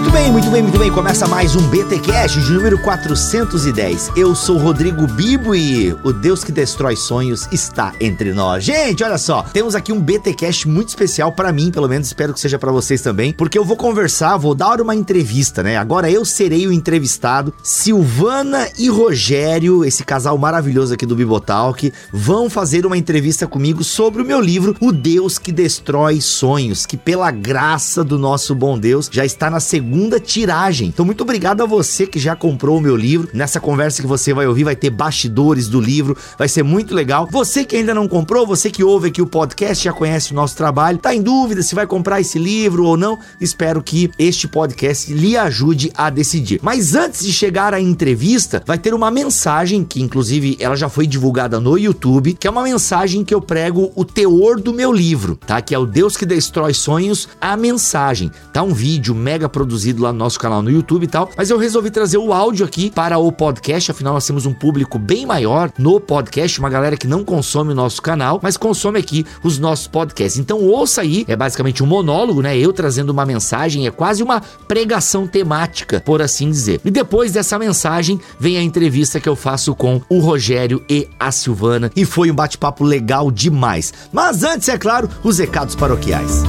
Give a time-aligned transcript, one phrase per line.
[0.00, 0.90] Muito bem, muito bem, muito bem.
[0.90, 4.12] Começa mais um BTcast de número 410.
[4.16, 8.64] Eu sou Rodrigo Bibo e o Deus que destrói sonhos está entre nós.
[8.64, 12.40] Gente, olha só, temos aqui um BTcast muito especial para mim, pelo menos espero que
[12.40, 15.76] seja para vocês também, porque eu vou conversar, vou dar uma entrevista, né?
[15.76, 17.52] Agora eu serei o entrevistado.
[17.62, 24.22] Silvana e Rogério, esse casal maravilhoso aqui do Bibotalk, vão fazer uma entrevista comigo sobre
[24.22, 29.10] o meu livro O Deus que destrói sonhos, que pela graça do nosso bom Deus
[29.12, 30.86] já está na segunda segunda tiragem.
[30.86, 33.28] Então, muito obrigado a você que já comprou o meu livro.
[33.34, 37.26] Nessa conversa que você vai ouvir, vai ter bastidores do livro, vai ser muito legal.
[37.28, 40.56] Você que ainda não comprou, você que ouve aqui o podcast, já conhece o nosso
[40.56, 45.12] trabalho, tá em dúvida se vai comprar esse livro ou não, espero que este podcast
[45.12, 46.60] lhe ajude a decidir.
[46.62, 51.04] Mas antes de chegar à entrevista, vai ter uma mensagem que, inclusive, ela já foi
[51.04, 55.34] divulgada no YouTube, que é uma mensagem que eu prego o teor do meu livro,
[55.34, 55.60] tá?
[55.60, 58.30] Que é o Deus que destrói sonhos, a mensagem.
[58.52, 61.30] Tá um vídeo mega produzido produzido lá no nosso canal no YouTube e tal.
[61.36, 64.98] Mas eu resolvi trazer o áudio aqui para o podcast, afinal nós temos um público
[64.98, 69.24] bem maior no podcast, uma galera que não consome o nosso canal, mas consome aqui
[69.42, 70.38] os nossos podcasts.
[70.38, 72.56] Então ouça aí, é basicamente um monólogo, né?
[72.58, 76.80] Eu trazendo uma mensagem, é quase uma pregação temática, por assim dizer.
[76.84, 81.32] E depois dessa mensagem vem a entrevista que eu faço com o Rogério e a
[81.32, 83.92] Silvana e foi um bate-papo legal demais.
[84.12, 86.42] Mas antes, é claro, os recados paroquiais.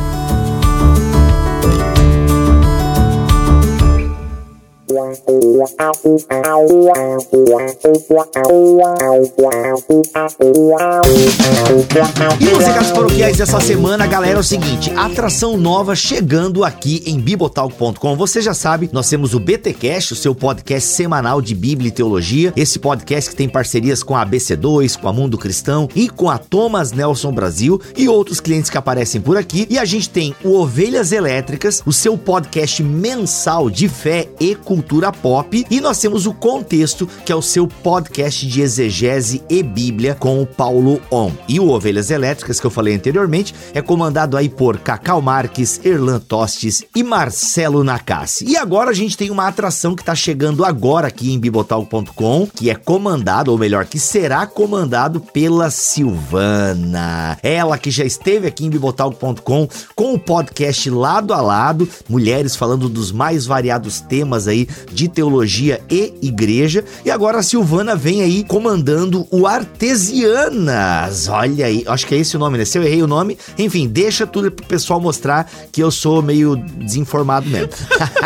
[12.39, 18.17] E recados paroquiais dessa semana, galera, é o seguinte: atração nova chegando aqui em bibotalk.com.
[18.17, 22.51] Você já sabe, nós temos o BTcast, o seu podcast semanal de Bíblia e Teologia.
[22.55, 26.37] Esse podcast que tem parcerias com a ABC2, com a Mundo Cristão e com a
[26.37, 29.67] Thomas Nelson Brasil e outros clientes que aparecem por aqui.
[29.69, 34.80] E a gente tem o Ovelhas Elétricas, o seu podcast mensal de fé e cultura
[35.21, 35.65] pop.
[35.69, 40.41] E nós temos o Contexto, que é o seu podcast de exegese e Bíblia com
[40.41, 41.31] o Paulo On.
[41.47, 46.19] E o Ovelhas Elétricas, que eu falei anteriormente, é comandado aí por Cacau Marques, Erlan
[46.19, 48.45] Tostes e Marcelo Nakassi.
[48.45, 52.69] E agora a gente tem uma atração que está chegando agora aqui em bibotal.com, que
[52.69, 57.37] é comandado, ou melhor, que será comandado pela Silvana.
[57.41, 62.89] Ela que já esteve aqui em bibotal.com com o podcast lado a lado, mulheres falando
[62.89, 66.83] dos mais variados temas aí de teologia e igreja.
[67.03, 71.27] E agora a Silvana vem aí comandando o Artesianas.
[71.27, 72.65] Olha aí, acho que é esse o nome, né?
[72.65, 76.55] Se eu errei o nome, enfim, deixa tudo pro pessoal mostrar que eu sou meio
[76.55, 77.69] desinformado mesmo.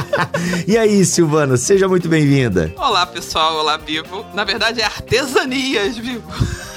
[0.68, 2.74] e aí, Silvana, seja muito bem-vinda.
[2.78, 3.56] Olá, pessoal.
[3.58, 4.26] Olá, Vivo.
[4.34, 6.24] Na verdade, é Artesanias, Vivo.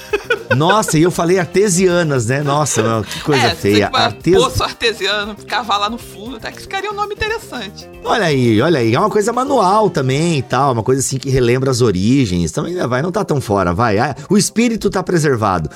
[0.56, 2.42] Nossa, e eu falei artesianas, né?
[2.42, 3.90] Nossa, que coisa é, feia.
[3.92, 4.34] Artes...
[4.34, 7.88] Poço artesiano, cavar lá no fundo, até que ficaria um nome interessante.
[8.04, 8.94] Olha aí, olha aí.
[8.94, 12.50] É uma coisa manual também e tal, uma coisa assim que relembra as origens.
[12.50, 13.98] Também né, vai, não tá tão fora, vai.
[13.98, 15.70] Ah, o espírito tá preservado.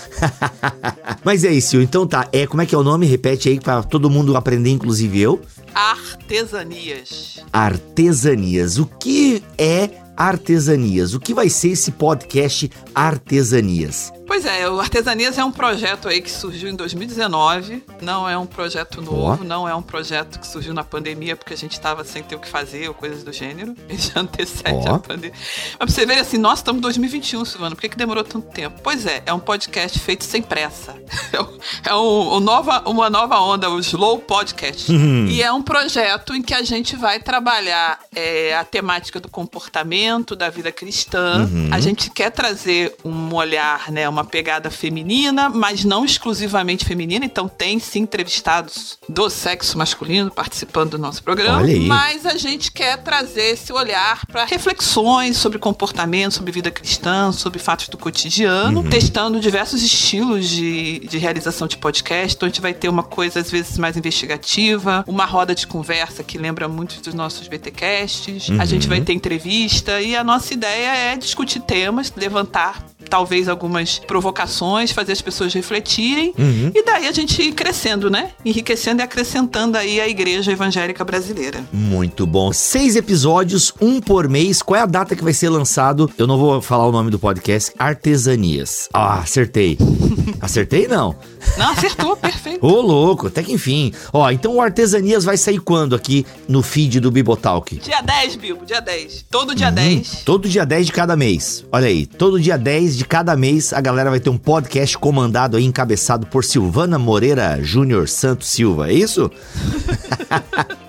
[1.22, 2.26] Mas é isso, então tá.
[2.32, 3.06] É, como é que é o nome?
[3.06, 5.41] Repete aí para todo mundo aprender, inclusive eu.
[5.75, 7.41] Artesanias.
[7.53, 8.78] Artesanias.
[8.78, 11.14] O que é artesanias?
[11.14, 14.12] O que vai ser esse podcast Artesanias?
[14.32, 17.84] Pois é, o Artesanias é um projeto aí que surgiu em 2019.
[18.00, 19.44] Não é um projeto novo, oh.
[19.44, 22.38] não é um projeto que surgiu na pandemia porque a gente estava sem ter o
[22.38, 23.76] que fazer ou coisas do gênero.
[23.87, 24.94] Ele já antecede oh.
[24.94, 25.37] a pandemia.
[25.37, 27.76] Mas pra você ver assim, nós estamos em 2021, Silvano.
[27.76, 28.81] Por que, que demorou tanto tempo?
[28.82, 30.94] Pois é, é um podcast feito sem pressa.
[31.84, 34.91] É, um, um nova, uma nova onda, o Slow Podcast.
[34.91, 35.26] Uhum.
[35.28, 40.34] E é um projeto em que a gente vai trabalhar é, a temática do comportamento,
[40.34, 41.49] da vida cristã.
[41.49, 41.70] Uhum.
[41.72, 47.25] A gente quer trazer um olhar, né, uma pegada feminina, mas não exclusivamente feminina.
[47.25, 51.66] Então tem sim entrevistados do sexo masculino participando do nosso programa.
[51.87, 57.59] Mas a gente quer trazer esse olhar para reflexões sobre comportamento, sobre vida cristã, sobre
[57.59, 58.91] fatos do cotidiano, uhum.
[58.91, 62.37] testando diversos estilos de, de realização de podcast.
[62.37, 66.23] Então a gente vai ter uma coisa às vezes mais investigativa, uma roda de conversa
[66.23, 68.49] que lembra muito dos nossos BTcasts.
[68.49, 68.61] Uhum.
[68.61, 73.99] A gente vai ter entrevista e a nossa ideia é discutir temas, levantar talvez algumas
[73.99, 76.70] provocações, fazer as pessoas refletirem uhum.
[76.75, 78.31] e daí a gente ir crescendo, né?
[78.44, 81.64] Enriquecendo e acrescentando aí a igreja evangélica brasileira.
[81.72, 82.52] Muito bom.
[82.52, 84.62] Seis episódios, um por mês.
[84.62, 86.10] Qual é a data que vai ser lançado?
[86.16, 87.72] Eu não vou falar o nome do podcast.
[87.78, 88.88] Artesanias.
[88.93, 89.78] Ah, acertei.
[90.40, 91.14] Acertei não?
[91.56, 92.58] Não, acertou, perfeito.
[92.66, 93.93] Ô, louco, até que enfim.
[94.12, 97.76] Ó, então o Artesanias vai sair quando aqui no feed do Bibotalk?
[97.78, 99.26] Dia 10, Bilbo, dia 10.
[99.31, 99.75] Todo dia uhum.
[99.75, 100.22] 10.
[100.25, 101.64] Todo dia 10 de cada mês.
[101.70, 104.97] Olha aí, todo dia 10 10 de cada mês, a galera vai ter um podcast
[104.99, 109.31] comandado aí, encabeçado por Silvana Moreira Júnior Santos Silva, é isso?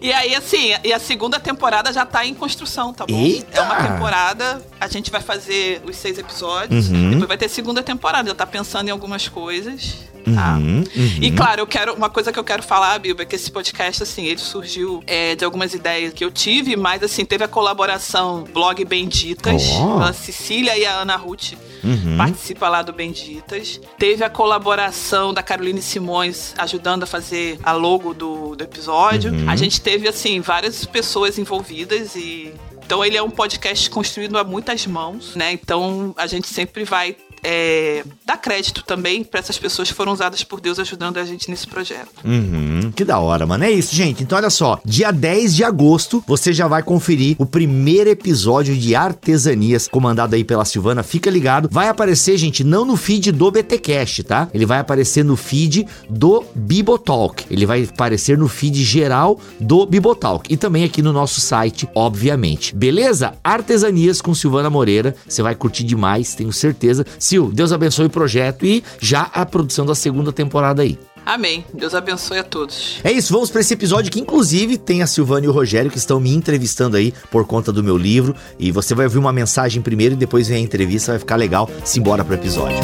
[0.00, 3.20] E aí, assim, e a segunda temporada já tá em construção, tá bom?
[3.20, 3.60] Eita!
[3.60, 7.10] É uma temporada, a gente vai fazer os seis episódios, uhum.
[7.10, 8.28] depois vai ter segunda temporada.
[8.28, 10.08] Já tá pensando em algumas coisas.
[10.34, 10.56] Tá?
[10.56, 11.18] Uhum, uhum.
[11.20, 11.94] E claro, eu quero.
[11.94, 15.34] Uma coisa que eu quero falar, Bilba, é que esse podcast, assim, ele surgiu é,
[15.34, 20.02] de algumas ideias que eu tive, mas assim, teve a colaboração Blog Benditas, oh.
[20.02, 22.16] a Cecília e a Ana Ruth uhum.
[22.16, 23.80] participa lá do Benditas.
[23.98, 29.32] Teve a colaboração da Caroline Simões ajudando a fazer a logo do, do episódio.
[29.32, 29.48] Uhum.
[29.48, 32.52] A gente teve, assim, várias pessoas envolvidas e
[32.90, 35.52] então ele é um podcast construído a muitas mãos, né?
[35.52, 40.44] Então a gente sempre vai é, dar crédito também para essas pessoas que foram usadas
[40.44, 42.08] por Deus ajudando a gente nesse projeto.
[42.24, 43.64] Uhum, que da hora, mano.
[43.64, 44.22] É isso, gente.
[44.22, 44.80] Então, olha só.
[44.84, 50.44] Dia 10 de agosto, você já vai conferir o primeiro episódio de Artesanias, comandado aí
[50.44, 51.02] pela Silvana.
[51.02, 51.68] Fica ligado.
[51.70, 54.48] Vai aparecer, gente, não no feed do BTcast, tá?
[54.52, 57.44] Ele vai aparecer no feed do Bibotalk.
[57.50, 60.52] Ele vai aparecer no feed geral do Bibotalk.
[60.52, 62.74] E também aqui no nosso site, obviamente.
[62.74, 63.34] Beleza?
[63.42, 65.14] Artesanias com Silvana Moreira.
[65.26, 67.04] Você vai curtir demais, tenho certeza.
[67.30, 70.98] Sil, Deus abençoe o projeto e já a produção da segunda temporada aí.
[71.24, 71.64] Amém.
[71.72, 72.98] Deus abençoe a todos.
[73.04, 75.98] É isso, vamos para esse episódio que inclusive tem a Silvana e o Rogério que
[75.98, 79.80] estão me entrevistando aí por conta do meu livro e você vai ouvir uma mensagem
[79.80, 81.70] primeiro e depois vem a entrevista, vai ficar legal.
[81.84, 82.78] Simbora pro episódio.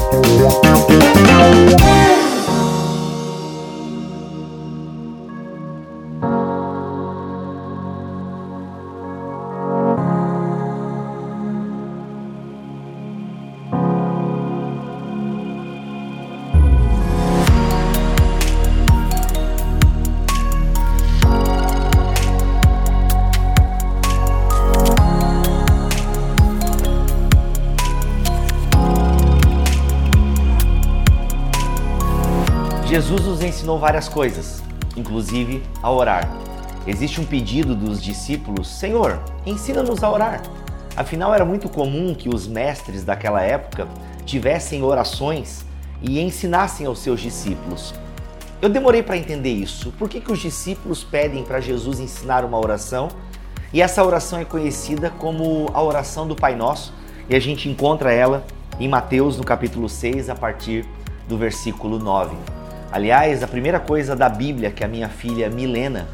[1.37, 2.26] Música
[32.97, 34.63] Jesus nos ensinou várias coisas,
[34.97, 36.27] inclusive a orar.
[36.87, 40.43] Existe um pedido dos discípulos: Senhor, ensina-nos a orar.
[40.97, 43.87] Afinal, era muito comum que os mestres daquela época
[44.25, 45.63] tivessem orações
[46.01, 47.93] e ensinassem aos seus discípulos.
[48.63, 49.93] Eu demorei para entender isso.
[49.99, 53.09] Por que, que os discípulos pedem para Jesus ensinar uma oração?
[53.75, 56.95] E essa oração é conhecida como a oração do Pai Nosso,
[57.29, 58.43] e a gente encontra ela
[58.81, 60.87] em Mateus, no capítulo 6, a partir
[61.29, 62.35] do versículo 9.
[62.91, 66.07] Aliás, a primeira coisa da Bíblia que a minha filha Milena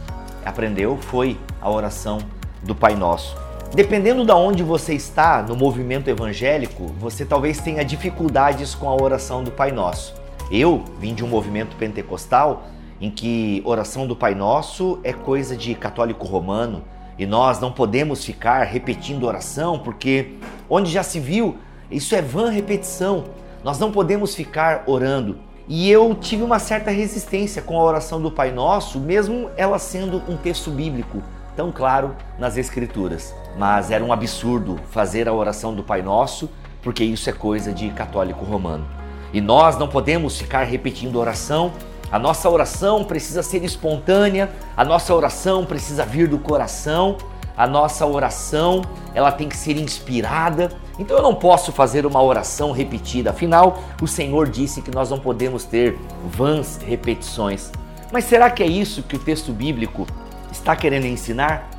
[0.45, 2.19] aprendeu foi a oração
[2.63, 3.37] do Pai Nosso.
[3.75, 9.43] Dependendo de onde você está no movimento evangélico, você talvez tenha dificuldades com a oração
[9.43, 10.15] do Pai Nosso.
[10.51, 12.65] Eu vim de um movimento pentecostal
[13.01, 16.85] em que oração do Pai Nosso é coisa de católico romano
[17.19, 20.35] e nós não podemos ficar repetindo oração porque
[20.69, 21.57] onde já se viu,
[21.91, 23.25] isso é vã repetição.
[23.65, 25.39] Nós não podemos ficar orando.
[25.69, 30.23] E eu tive uma certa resistência com a oração do Pai Nosso, mesmo ela sendo
[30.29, 31.23] um texto bíblico
[31.57, 33.35] tão claro nas Escrituras.
[33.57, 36.51] Mas era um absurdo fazer a oração do Pai Nosso,
[36.83, 38.87] porque isso é coisa de católico romano.
[39.33, 41.73] E nós não podemos ficar repetindo oração.
[42.11, 47.17] A nossa oração precisa ser espontânea, a nossa oração precisa vir do coração
[47.57, 48.83] a nossa oração
[49.15, 50.71] ela tem que ser inspirada.
[50.99, 53.31] Então eu não posso fazer uma oração repetida.
[53.31, 57.71] Afinal, o Senhor disse que nós não podemos ter vãs repetições.
[58.13, 60.07] Mas será que é isso que o texto bíblico
[60.51, 61.71] está querendo ensinar?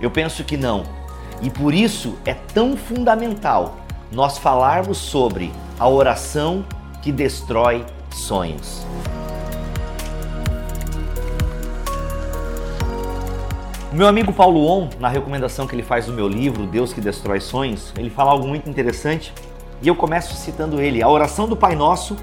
[0.00, 0.84] Eu penso que não.
[1.42, 3.76] E por isso é tão fundamental
[4.10, 6.64] nós falarmos sobre a oração
[7.02, 8.86] que destrói sonhos.
[13.94, 17.40] Meu amigo Paulo On, na recomendação que ele faz do meu livro, Deus que Destrói
[17.40, 19.32] Sonhos, ele fala algo muito interessante
[19.80, 21.00] e eu começo citando ele.
[21.00, 22.16] A oração do Pai Nosso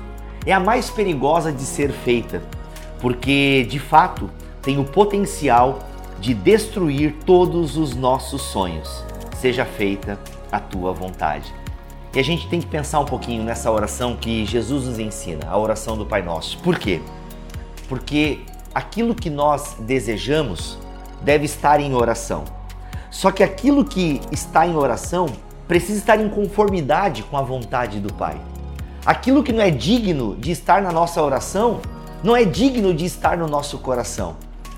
[0.45, 2.41] é a mais perigosa de ser feita,
[2.99, 4.29] porque de fato
[4.61, 5.79] tem o potencial
[6.19, 9.05] de destruir todos os nossos sonhos.
[9.37, 10.19] Seja feita
[10.51, 11.53] a tua vontade.
[12.13, 15.57] E a gente tem que pensar um pouquinho nessa oração que Jesus nos ensina, a
[15.57, 16.57] oração do Pai Nosso.
[16.57, 16.99] Por quê?
[17.87, 18.41] Porque
[18.75, 20.77] aquilo que nós desejamos
[21.23, 22.43] deve estar em oração.
[23.09, 25.27] Só que aquilo que está em oração
[25.67, 28.37] precisa estar em conformidade com a vontade do Pai.
[29.05, 31.79] Aquilo que não é digno de estar na nossa oração,
[32.23, 34.35] não é digno de estar no nosso coração.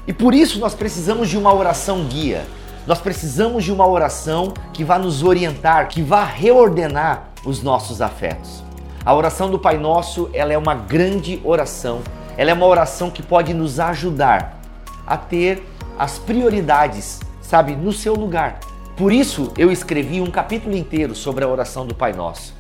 [0.07, 2.45] E por isso nós precisamos de uma oração guia.
[2.85, 8.63] Nós precisamos de uma oração que vá nos orientar, que vá reordenar os nossos afetos.
[9.05, 12.01] A oração do Pai Nosso, ela é uma grande oração.
[12.38, 14.59] Ela é uma oração que pode nos ajudar
[15.05, 18.59] a ter as prioridades, sabe, no seu lugar.
[18.95, 22.53] Por isso eu escrevi um capítulo inteiro sobre a oração do Pai Nosso.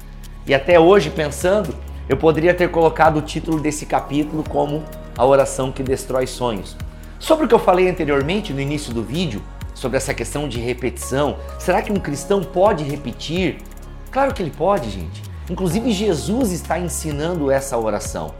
[0.45, 1.75] E até hoje, pensando,
[2.07, 4.83] eu poderia ter colocado o título desse capítulo como
[5.17, 6.75] A Oração que Destrói Sonhos.
[7.19, 9.41] Sobre o que eu falei anteriormente no início do vídeo,
[9.73, 13.57] sobre essa questão de repetição, será que um cristão pode repetir?
[14.11, 15.23] Claro que ele pode, gente.
[15.49, 18.33] Inclusive, Jesus está ensinando essa oração.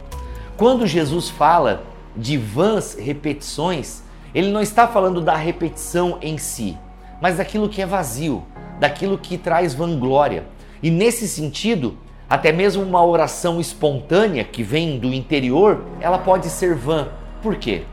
[0.57, 1.83] Quando Jesus fala
[2.15, 6.77] de vãs repetições, ele não está falando da repetição em si,
[7.21, 8.43] mas daquilo que é vazio,
[8.79, 10.45] daquilo que traz vanglória.
[10.81, 11.97] E nesse sentido,
[12.29, 17.09] até mesmo uma oração espontânea que vem do interior, ela pode ser vã.
[17.41, 17.83] Por quê?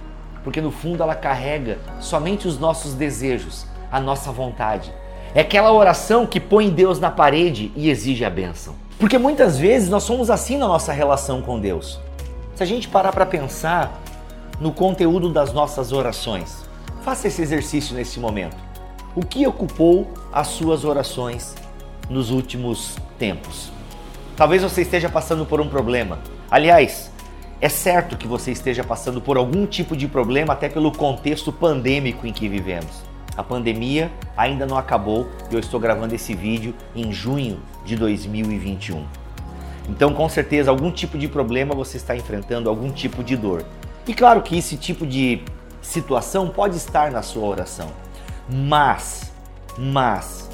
[0.43, 4.93] Porque no fundo ela carrega somente os nossos desejos, a nossa vontade.
[5.35, 8.75] É aquela oração que põe Deus na parede e exige a bênção.
[8.99, 12.01] Porque muitas vezes nós somos assim na nossa relação com Deus.
[12.55, 14.01] Se a gente parar para pensar
[14.61, 16.69] no conteúdo das nossas orações,
[17.03, 18.57] faça esse exercício nesse momento.
[19.17, 21.55] O que ocupou as suas orações
[22.11, 23.73] nos últimos tempos?
[24.37, 26.19] Talvez você esteja passando por um problema.
[26.51, 27.11] Aliás,
[27.59, 32.27] é certo que você esteja passando por algum tipo de problema, até pelo contexto pandêmico
[32.27, 33.03] em que vivemos.
[33.37, 39.07] A pandemia ainda não acabou e eu estou gravando esse vídeo em junho de 2021.
[39.89, 43.65] Então, com certeza, algum tipo de problema você está enfrentando, algum tipo de dor.
[44.07, 45.43] E claro que esse tipo de
[45.83, 47.89] situação pode estar na sua oração.
[48.49, 49.33] Mas,
[49.79, 50.51] mas,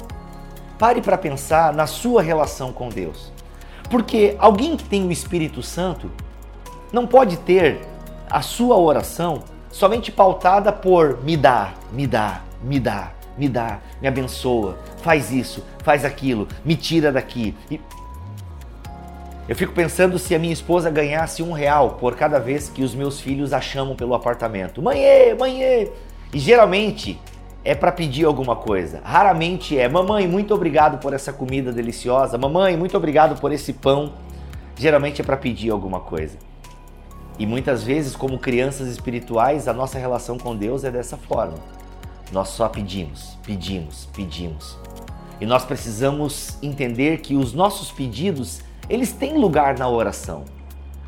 [0.77, 3.31] pare para pensar na sua relação com Deus.
[3.89, 6.11] Porque alguém que tem o Espírito Santo
[6.91, 7.81] não pode ter
[8.29, 14.07] a sua oração somente pautada por me dá, me dá, me dá, me dá, me
[14.07, 17.55] abençoa, faz isso, faz aquilo, me tira daqui.
[17.69, 17.79] E
[19.47, 22.93] eu fico pensando se a minha esposa ganhasse um real por cada vez que os
[22.93, 24.81] meus filhos a chamam pelo apartamento.
[24.81, 24.99] Mãe,
[25.39, 25.89] mãe!
[26.33, 27.19] E geralmente
[27.63, 29.01] é para pedir alguma coisa.
[29.03, 32.37] Raramente é, mamãe, muito obrigado por essa comida deliciosa.
[32.37, 34.13] Mamãe, muito obrigado por esse pão.
[34.75, 36.37] Geralmente é para pedir alguma coisa.
[37.39, 41.55] E muitas vezes, como crianças espirituais, a nossa relação com Deus é dessa forma.
[42.31, 44.77] Nós só pedimos, pedimos, pedimos.
[45.39, 50.45] E nós precisamos entender que os nossos pedidos, eles têm lugar na oração.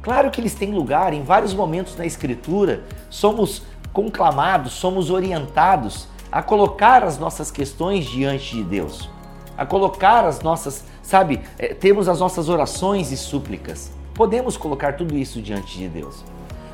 [0.01, 2.83] Claro que eles têm lugar em vários momentos na escritura.
[3.09, 9.09] Somos conclamados, somos orientados a colocar as nossas questões diante de Deus,
[9.57, 13.91] a colocar as nossas, sabe, é, temos as nossas orações e súplicas.
[14.13, 16.23] Podemos colocar tudo isso diante de Deus.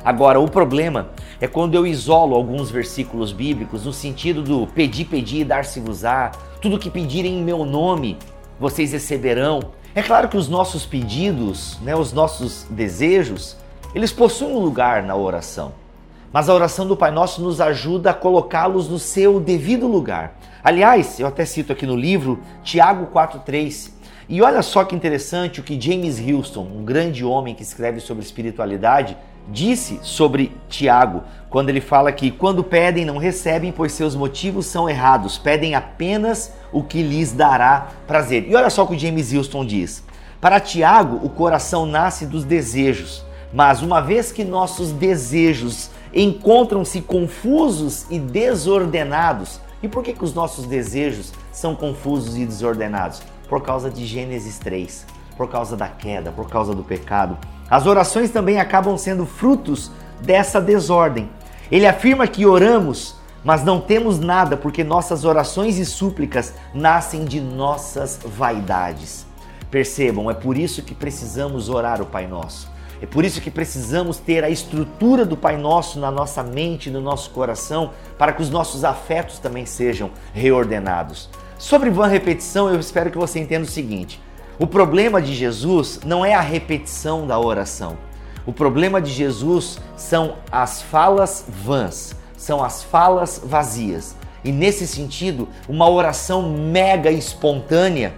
[0.04, 1.10] Agora, o problema
[1.40, 6.90] é quando eu isolo alguns versículos bíblicos no sentido do pedir, pedir, dar-se-vos-á, tudo que
[6.90, 8.16] pedirem em meu nome,
[8.60, 9.60] vocês receberão.
[9.96, 13.56] É claro que os nossos pedidos, né, os nossos desejos,
[13.94, 15.72] eles possuem um lugar na oração.
[16.30, 20.38] Mas a oração do Pai Nosso nos ajuda a colocá-los no seu devido lugar.
[20.62, 23.90] Aliás, eu até cito aqui no livro Tiago 4:3.
[24.28, 28.22] E olha só que interessante o que James Houston, um grande homem que escreve sobre
[28.22, 29.16] espiritualidade,
[29.48, 34.88] disse sobre Tiago, quando ele fala que quando pedem não recebem, pois seus motivos são
[34.88, 38.46] errados, pedem apenas o que lhes dará prazer.
[38.48, 40.02] E olha só o que James Houston diz:
[40.40, 48.06] Para Tiago, o coração nasce dos desejos, mas uma vez que nossos desejos encontram-se confusos
[48.10, 49.60] e desordenados.
[49.82, 53.22] E por que, que os nossos desejos são confusos e desordenados?
[53.48, 57.38] Por causa de Gênesis 3, por causa da queda, por causa do pecado.
[57.70, 61.28] As orações também acabam sendo frutos dessa desordem.
[61.70, 67.40] Ele afirma que oramos, mas não temos nada porque nossas orações e súplicas nascem de
[67.40, 69.26] nossas vaidades.
[69.70, 72.70] Percebam, é por isso que precisamos orar o Pai Nosso.
[73.02, 77.00] É por isso que precisamos ter a estrutura do Pai Nosso na nossa mente, no
[77.00, 81.28] nosso coração, para que os nossos afetos também sejam reordenados.
[81.58, 84.20] Sobre vã repetição, eu espero que você entenda o seguinte:
[84.58, 87.96] o problema de Jesus não é a repetição da oração.
[88.46, 94.16] O problema de Jesus são as falas vãs, são as falas vazias.
[94.44, 98.14] E nesse sentido, uma oração mega espontânea,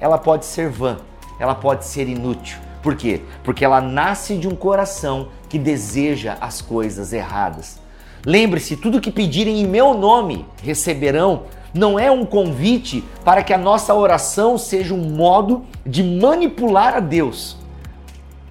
[0.00, 0.96] ela pode ser vã,
[1.38, 3.20] ela pode ser inútil por quê?
[3.44, 7.78] Porque ela nasce de um coração que deseja as coisas erradas.
[8.24, 13.58] Lembre-se, tudo que pedirem em meu nome receberão não é um convite para que a
[13.58, 17.56] nossa oração seja um modo de manipular a Deus.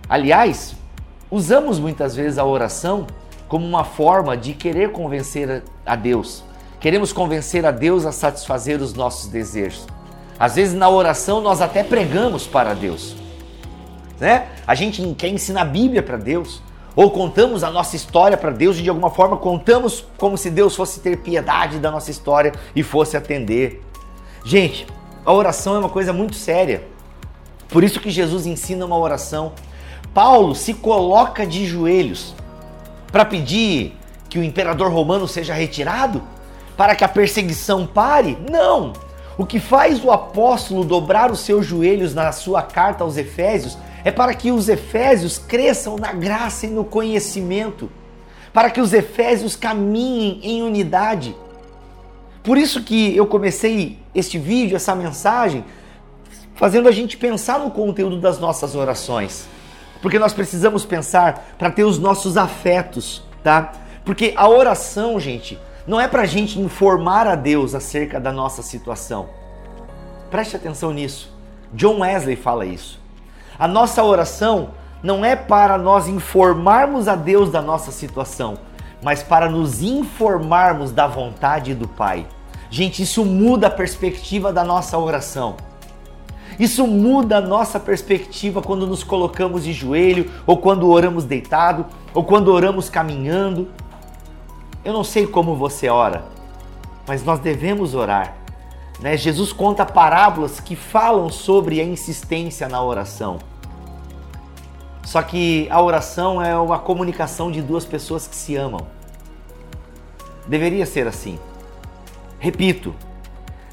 [0.08, 0.76] Aliás,
[1.30, 3.06] usamos muitas vezes a oração
[3.48, 6.44] como uma forma de querer convencer a Deus.
[6.80, 9.86] Queremos convencer a Deus a satisfazer os nossos desejos.
[10.40, 13.16] Às vezes na oração nós até pregamos para Deus
[14.20, 14.48] né?
[14.68, 16.62] A gente quer ensinar a Bíblia para Deus,
[17.00, 20.76] ou contamos a nossa história para Deus e de alguma forma contamos como se Deus
[20.76, 23.82] fosse ter piedade da nossa história e fosse atender.
[24.44, 24.86] Gente,
[25.26, 26.84] a oração é uma coisa muito séria.
[27.70, 29.54] Por isso que Jesus ensina uma oração.
[30.14, 32.36] Paulo se coloca de joelhos
[33.10, 36.22] para pedir que o imperador romano seja retirado,
[36.76, 38.38] para que a perseguição pare?
[38.52, 38.92] Não!
[39.38, 44.12] O que faz o apóstolo dobrar os seus joelhos na sua carta aos Efésios é
[44.12, 47.90] para que os Efésios cresçam na graça e no conhecimento,
[48.54, 51.36] para que os Efésios caminhem em unidade.
[52.44, 55.64] Por isso que eu comecei este vídeo, essa mensagem,
[56.56, 59.48] fazendo a gente pensar no conteúdo das nossas orações.
[60.02, 63.74] Porque nós precisamos pensar para ter os nossos afetos, tá?
[64.06, 68.62] Porque a oração, gente, não é para a gente informar a Deus acerca da nossa
[68.62, 69.30] situação.
[70.32, 71.34] Preste atenção nisso.
[71.74, 72.99] John Wesley fala isso.
[73.60, 74.70] A nossa oração
[75.04, 78.58] não é para nós informarmos a Deus da nossa situação,
[79.04, 82.26] mas para nos informarmos da vontade do Pai.
[82.70, 85.58] Gente, isso muda a perspectiva da nossa oração.
[86.58, 92.24] Isso muda a nossa perspectiva quando nos colocamos de joelho, ou quando oramos deitado, ou
[92.24, 93.68] quando oramos caminhando.
[94.86, 96.24] Eu não sei como você ora,
[97.06, 98.36] mas nós devemos orar.
[99.02, 99.18] Né?
[99.18, 103.49] Jesus conta parábolas que falam sobre a insistência na oração.
[105.04, 108.88] Só que a oração é uma comunicação de duas pessoas que se amam.
[110.48, 111.40] Deveria ser assim.
[112.40, 112.96] Repito,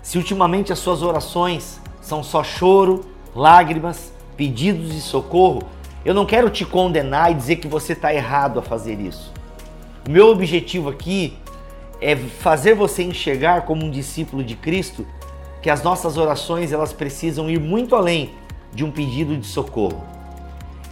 [0.03, 3.05] se ultimamente as suas orações são só choro,
[3.35, 5.63] lágrimas, pedidos de socorro,
[6.05, 9.33] eu não quero te condenar e dizer que você está errado a fazer isso.
[10.07, 11.37] O meu objetivo aqui
[12.01, 15.07] é fazer você enxergar como um discípulo de Cristo
[15.61, 18.31] que as nossas orações elas precisam ir muito além
[18.73, 20.16] de um pedido de socorro.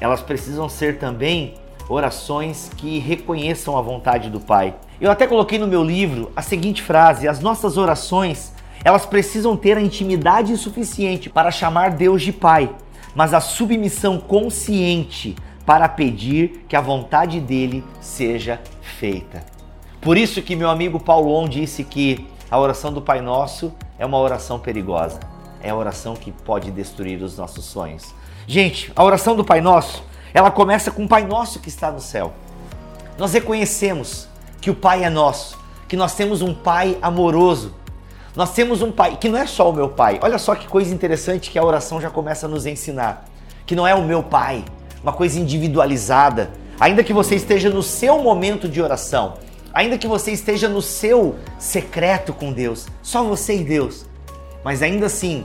[0.04, 1.54] Elas precisam ser também
[1.88, 4.75] orações que reconheçam a vontade do Pai.
[5.00, 8.52] Eu até coloquei no meu livro a seguinte frase: as nossas orações,
[8.84, 12.70] elas precisam ter a intimidade suficiente para chamar Deus de Pai,
[13.14, 19.42] mas a submissão consciente para pedir que a vontade dele seja feita.
[20.02, 24.05] Por isso que meu amigo Paulo On disse que a oração do Pai Nosso é
[24.05, 25.18] uma oração perigosa.
[25.62, 28.14] É a oração que pode destruir os nossos sonhos.
[28.46, 30.04] Gente, a oração do Pai Nosso,
[30.35, 32.33] ela começa com o Pai Nosso que está no céu.
[33.16, 34.28] Nós reconhecemos
[34.61, 37.74] que o Pai é nosso, que nós temos um Pai amoroso.
[38.37, 40.18] Nós temos um Pai que não é só o meu Pai.
[40.22, 43.24] Olha só que coisa interessante que a oração já começa a nos ensinar.
[43.64, 44.64] Que não é o meu Pai,
[45.02, 46.50] uma coisa individualizada.
[46.78, 49.35] Ainda que você esteja no seu momento de oração,
[49.72, 54.04] ainda que você esteja no seu secreto com Deus, só você e Deus.
[54.64, 55.44] Mas ainda assim,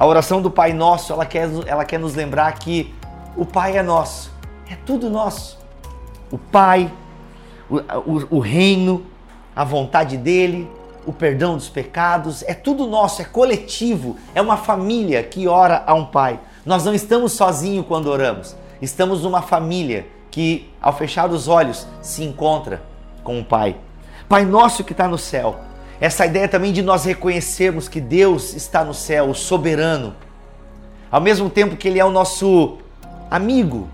[0.00, 2.94] a oração do Pai Nosso, ela quer, ela quer nos lembrar que
[3.36, 4.32] o Pai é nosso,
[4.70, 5.58] é tudo nosso.
[6.30, 6.90] O Pai,
[7.68, 9.04] o, o, o reino,
[9.54, 10.66] a vontade dele,
[11.04, 15.92] o perdão dos pecados, é tudo nosso, é coletivo, é uma família que ora a
[15.92, 16.40] um Pai.
[16.64, 18.56] Nós não estamos sozinhos quando oramos.
[18.80, 22.82] Estamos numa família que, ao fechar os olhos, se encontra
[23.22, 23.76] com o Pai.
[24.26, 25.60] Pai nosso que está no céu.
[26.00, 30.14] Essa ideia também de nós reconhecermos que Deus está no céu, o soberano,
[31.10, 32.78] ao mesmo tempo que Ele é o nosso
[33.30, 33.88] amigo,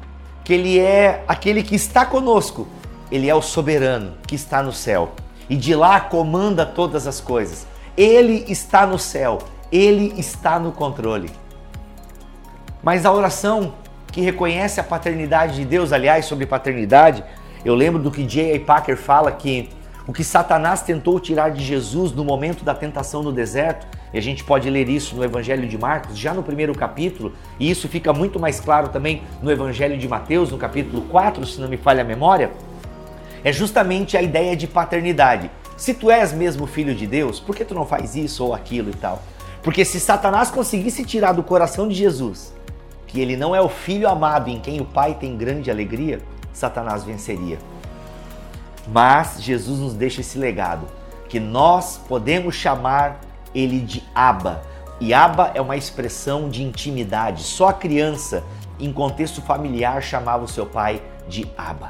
[0.44, 2.68] que Ele é aquele que está conosco,
[3.10, 5.12] Ele é o soberano que está no céu
[5.48, 7.66] e de lá comanda todas as coisas.
[7.96, 9.38] Ele está no céu,
[9.72, 11.30] Ele está no controle.
[12.82, 13.74] Mas a oração
[14.12, 17.24] que reconhece a paternidade de Deus, aliás, sobre paternidade,
[17.64, 18.60] eu lembro do que J.A.
[18.60, 19.70] Packer fala que
[20.06, 24.22] o que Satanás tentou tirar de Jesus no momento da tentação no deserto, e a
[24.22, 28.12] gente pode ler isso no Evangelho de Marcos, já no primeiro capítulo, e isso fica
[28.12, 32.02] muito mais claro também no Evangelho de Mateus, no capítulo 4, se não me falha
[32.02, 32.50] a memória,
[33.42, 35.50] é justamente a ideia de paternidade.
[35.76, 38.90] Se tu és mesmo filho de Deus, por que tu não faz isso ou aquilo
[38.90, 39.22] e tal?
[39.62, 42.54] Porque se Satanás conseguisse tirar do coração de Jesus
[43.06, 46.20] que ele não é o filho amado em quem o Pai tem grande alegria,
[46.52, 47.58] Satanás venceria.
[48.86, 50.86] Mas Jesus nos deixa esse legado,
[51.28, 53.20] que nós podemos chamar
[53.54, 54.62] ele de Abba.
[55.00, 57.42] E Abba é uma expressão de intimidade.
[57.42, 58.44] Só a criança,
[58.78, 61.88] em contexto familiar, chamava o seu pai de Abba.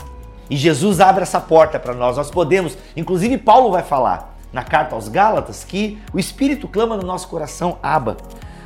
[0.49, 2.17] E Jesus abre essa porta para nós.
[2.17, 7.03] Nós podemos, inclusive Paulo vai falar na carta aos Gálatas que o Espírito clama no
[7.03, 8.17] nosso coração Abba.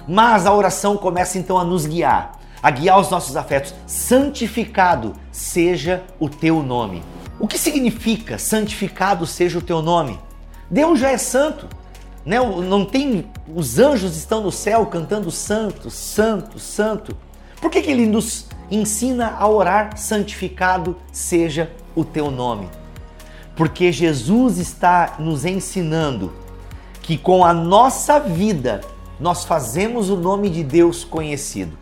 [0.06, 3.74] Mas a oração começa então a nos guiar a guiar os nossos afetos.
[3.86, 7.02] Santificado seja o teu nome.
[7.40, 10.20] O que significa santificado seja o teu nome?
[10.70, 11.66] Deus já é santo.
[12.24, 12.38] Né?
[12.38, 17.16] Não tem os anjos estão no céu cantando santo, santo, santo.
[17.58, 22.68] Por que, que ele nos ensina a orar santificado seja o teu nome?
[23.56, 26.34] Porque Jesus está nos ensinando
[27.00, 28.82] que com a nossa vida
[29.18, 31.76] nós fazemos o nome de Deus conhecido.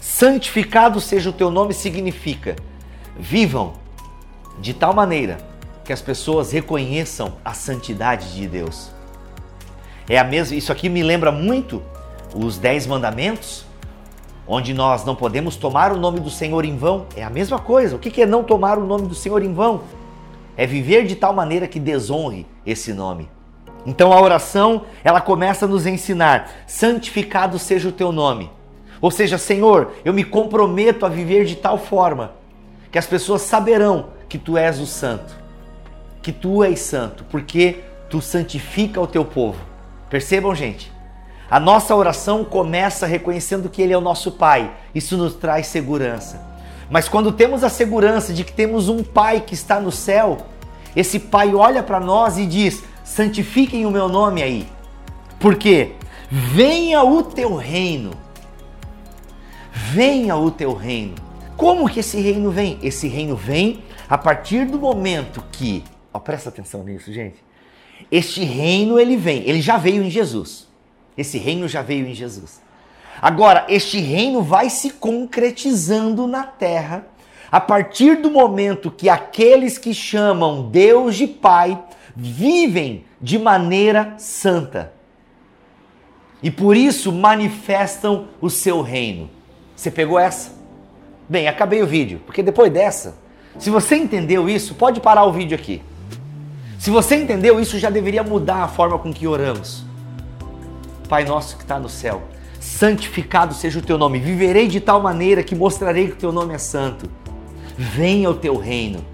[0.00, 2.56] santificado seja o teu nome significa
[3.16, 3.85] vivam
[4.60, 5.38] de tal maneira
[5.84, 8.90] que as pessoas reconheçam a santidade de Deus.
[10.08, 11.82] É a mesma, isso aqui me lembra muito
[12.34, 13.64] os dez mandamentos,
[14.46, 17.06] onde nós não podemos tomar o nome do Senhor em vão.
[17.16, 17.96] É a mesma coisa.
[17.96, 19.82] O que é não tomar o nome do Senhor em vão?
[20.56, 23.28] É viver de tal maneira que desonre esse nome.
[23.84, 28.50] Então a oração, ela começa a nos ensinar: santificado seja o teu nome.
[29.00, 32.32] Ou seja, Senhor, eu me comprometo a viver de tal forma
[32.90, 35.34] que as pessoas saberão que tu és o santo,
[36.22, 39.58] que tu és santo, porque tu santifica o teu povo.
[40.10, 40.92] Percebam, gente?
[41.50, 44.72] A nossa oração começa reconhecendo que Ele é o nosso Pai.
[44.94, 46.44] Isso nos traz segurança.
[46.90, 50.38] Mas quando temos a segurança de que temos um Pai que está no céu,
[50.94, 54.68] esse Pai olha para nós e diz: santifiquem o meu nome aí.
[55.38, 55.92] Porque
[56.30, 58.10] venha o teu reino.
[59.72, 61.14] Venha o teu reino.
[61.56, 62.78] Como que esse reino vem?
[62.82, 67.44] Esse reino vem a partir do momento que, ó, presta atenção nisso, gente.
[68.10, 70.68] Este reino ele vem, ele já veio em Jesus.
[71.16, 72.60] Esse reino já veio em Jesus.
[73.20, 77.06] Agora, este reino vai se concretizando na terra
[77.50, 81.82] a partir do momento que aqueles que chamam Deus de Pai
[82.14, 84.92] vivem de maneira santa.
[86.42, 89.30] E por isso manifestam o seu reino.
[89.74, 90.52] Você pegou essa?
[91.28, 93.16] Bem, acabei o vídeo, porque depois dessa,
[93.58, 95.82] se você entendeu isso, pode parar o vídeo aqui.
[96.78, 99.84] Se você entendeu isso, já deveria mudar a forma com que oramos.
[101.08, 102.22] Pai nosso que está no céu,
[102.60, 104.18] santificado seja o teu nome.
[104.18, 107.08] Viverei de tal maneira que mostrarei que o teu nome é santo.
[107.76, 109.04] Venha o teu reino.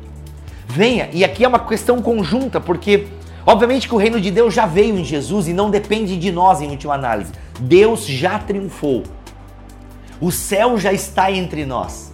[0.66, 1.08] Venha.
[1.12, 3.06] E aqui é uma questão conjunta, porque
[3.46, 6.60] obviamente que o reino de Deus já veio em Jesus e não depende de nós
[6.60, 7.32] em última análise.
[7.60, 9.04] Deus já triunfou.
[10.20, 12.11] O céu já está entre nós.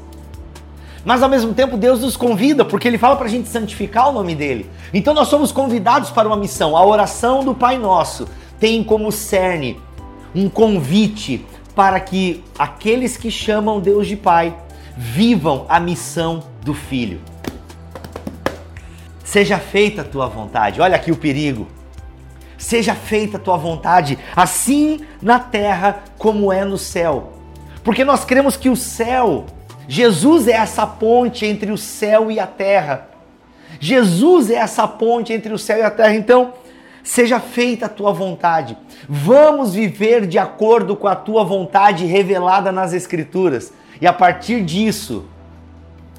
[1.09, 4.13] Mas ao mesmo tempo Deus nos convida, porque Ele fala para a gente santificar o
[4.13, 4.69] nome dele.
[4.93, 6.77] Então nós somos convidados para uma missão.
[6.77, 8.29] A oração do Pai Nosso
[8.61, 9.81] tem como cerne
[10.35, 14.55] um convite para que aqueles que chamam Deus de Pai
[14.95, 17.23] vivam a missão do Filho.
[19.25, 20.79] Seja feita a tua vontade.
[20.79, 21.69] Olha aqui o perigo.
[22.59, 27.33] Seja feita a tua vontade, assim na terra como é no céu.
[27.83, 29.47] Porque nós cremos que o céu,
[29.89, 33.09] Jesus é essa ponte entre o céu e a terra.
[33.81, 36.15] Jesus é essa ponte entre o céu e a terra.
[36.15, 36.53] Então,
[37.03, 38.77] seja feita a tua vontade.
[39.09, 43.73] Vamos viver de acordo com a tua vontade revelada nas Escrituras.
[43.99, 45.25] E a partir disso,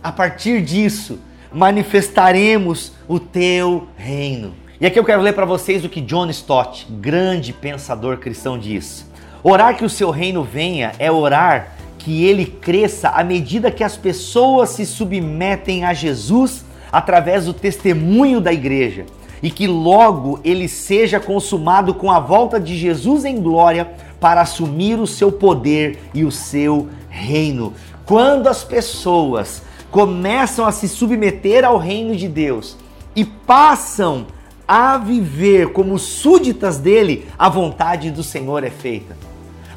[0.01, 1.19] a partir disso,
[1.53, 4.55] manifestaremos o teu reino.
[4.81, 9.05] E aqui eu quero ler para vocês o que John Stott, grande pensador cristão, diz.
[9.43, 13.97] Orar que o seu reino venha é orar que ele cresça à medida que as
[13.97, 19.05] pessoas se submetem a Jesus através do testemunho da igreja
[19.43, 24.99] e que logo ele seja consumado com a volta de Jesus em glória para assumir
[24.99, 27.73] o seu poder e o seu reino.
[28.05, 32.77] Quando as pessoas começam a se submeter ao reino de Deus
[33.15, 34.25] e passam
[34.67, 39.17] a viver como súditas dele, a vontade do Senhor é feita.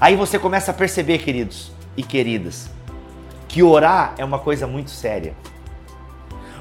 [0.00, 2.70] Aí você começa a perceber, queridos e queridas,
[3.48, 5.35] que orar é uma coisa muito séria.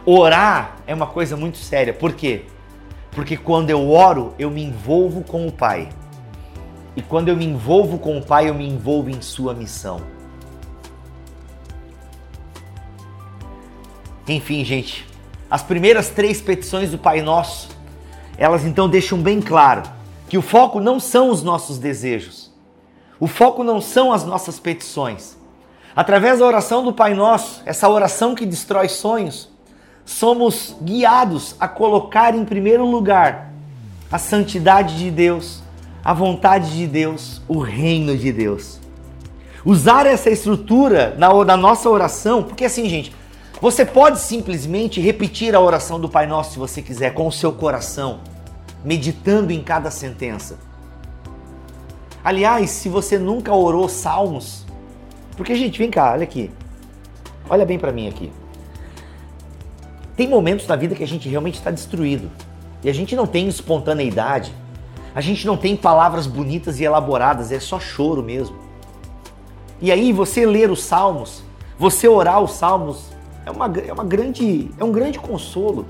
[0.06, 1.94] Orar é uma coisa muito séria.
[1.94, 2.46] Por quê?
[3.12, 5.90] Porque quando eu oro, eu me envolvo com o Pai.
[6.96, 10.02] E quando eu me envolvo com o Pai, eu me envolvo em Sua missão.
[14.28, 15.06] Enfim, gente,
[15.50, 17.70] as primeiras três petições do Pai Nosso,
[18.38, 19.84] elas então deixam bem claro
[20.30, 22.41] que o foco não são os nossos desejos,
[23.22, 25.38] o foco não são as nossas petições.
[25.96, 29.48] Através da oração do Pai Nosso, essa oração que destrói sonhos,
[30.04, 33.54] somos guiados a colocar em primeiro lugar
[34.12, 35.62] a santidade de Deus,
[36.04, 38.80] a vontade de Deus, o reino de Deus.
[39.64, 43.16] Usar essa estrutura na, na nossa oração, porque assim, gente,
[43.62, 47.54] você pode simplesmente repetir a oração do Pai Nosso se você quiser, com o seu
[47.54, 48.22] coração,
[48.84, 50.71] meditando em cada sentença.
[52.24, 54.66] Aliás, se você nunca orou salmos,
[55.36, 56.52] porque, gente, vem cá, olha aqui.
[57.50, 58.32] Olha bem para mim aqui.
[60.16, 62.30] Tem momentos na vida que a gente realmente está destruído.
[62.84, 64.54] E a gente não tem espontaneidade.
[65.16, 68.56] A gente não tem palavras bonitas e elaboradas, é só choro mesmo.
[69.82, 71.44] E aí você ler os salmos,
[71.78, 73.08] você orar os salmos,
[73.46, 75.86] é, uma, é, uma grande, é um grande consolo,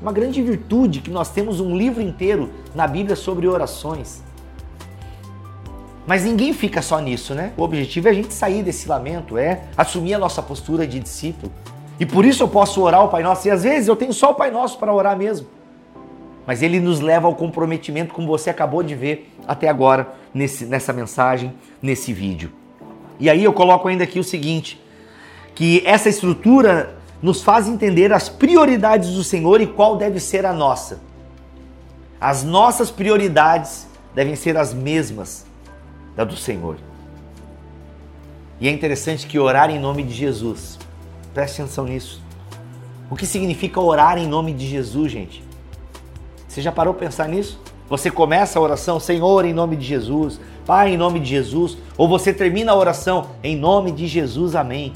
[0.00, 4.22] uma grande virtude que nós temos um livro inteiro na Bíblia sobre orações.
[6.06, 7.52] Mas ninguém fica só nisso, né?
[7.56, 11.52] O objetivo é a gente sair desse lamento, é assumir a nossa postura de discípulo.
[11.98, 13.48] E por isso eu posso orar o Pai Nosso.
[13.48, 15.48] E às vezes eu tenho só o Pai Nosso para orar mesmo.
[16.46, 20.92] Mas ele nos leva ao comprometimento, como você acabou de ver até agora nesse, nessa
[20.92, 22.52] mensagem, nesse vídeo.
[23.18, 24.80] E aí eu coloco ainda aqui o seguinte:
[25.56, 30.52] que essa estrutura nos faz entender as prioridades do Senhor e qual deve ser a
[30.52, 31.00] nossa.
[32.20, 35.45] As nossas prioridades devem ser as mesmas
[36.16, 36.76] da do Senhor.
[38.58, 40.78] E é interessante que orar em nome de Jesus,
[41.34, 42.22] preste atenção nisso.
[43.10, 45.44] O que significa orar em nome de Jesus, gente?
[46.48, 47.60] Você já parou para pensar nisso?
[47.88, 52.08] Você começa a oração, Senhor, em nome de Jesus, Pai, em nome de Jesus, ou
[52.08, 54.94] você termina a oração, em nome de Jesus, amém.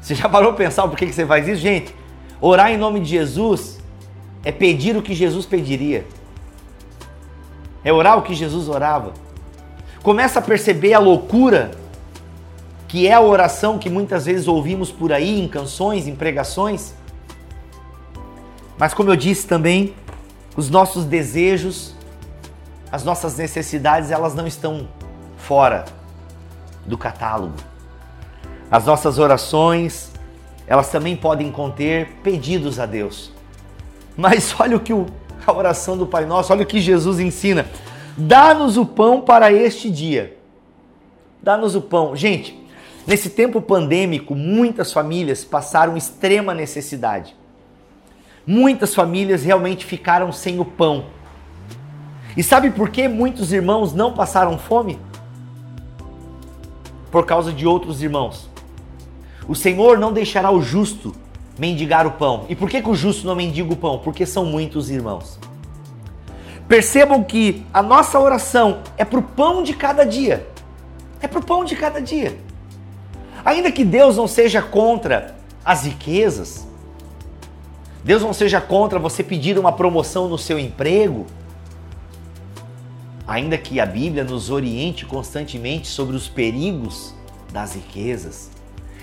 [0.00, 1.60] Você já parou para pensar por que você faz isso?
[1.60, 1.94] Gente,
[2.40, 3.78] orar em nome de Jesus
[4.42, 6.04] é pedir o que Jesus pediria,
[7.84, 9.12] é orar o que Jesus orava
[10.02, 11.70] começa a perceber a loucura
[12.88, 16.94] que é a oração que muitas vezes ouvimos por aí em canções, em pregações.
[18.78, 19.94] Mas como eu disse também,
[20.56, 21.94] os nossos desejos,
[22.90, 24.88] as nossas necessidades, elas não estão
[25.36, 25.84] fora
[26.86, 27.54] do catálogo.
[28.70, 30.10] As nossas orações,
[30.66, 33.32] elas também podem conter pedidos a Deus.
[34.16, 35.06] Mas olha o que o,
[35.46, 37.66] a oração do Pai Nosso, olha o que Jesus ensina.
[38.20, 40.36] Dá-nos o pão para este dia.
[41.40, 42.16] Dá-nos o pão.
[42.16, 42.58] Gente,
[43.06, 47.36] nesse tempo pandêmico, muitas famílias passaram extrema necessidade.
[48.44, 51.04] Muitas famílias realmente ficaram sem o pão.
[52.36, 54.98] E sabe por que muitos irmãos não passaram fome?
[57.12, 58.50] Por causa de outros irmãos.
[59.46, 61.14] O Senhor não deixará o justo
[61.56, 62.46] mendigar o pão.
[62.48, 64.00] E por que, que o justo não mendiga o pão?
[64.00, 65.38] Porque são muitos irmãos.
[66.68, 70.46] Percebam que a nossa oração é para o pão de cada dia.
[71.20, 72.38] É para o pão de cada dia.
[73.42, 76.68] Ainda que Deus não seja contra as riquezas,
[78.04, 81.26] Deus não seja contra você pedir uma promoção no seu emprego,
[83.26, 87.14] ainda que a Bíblia nos oriente constantemente sobre os perigos
[87.52, 88.50] das riquezas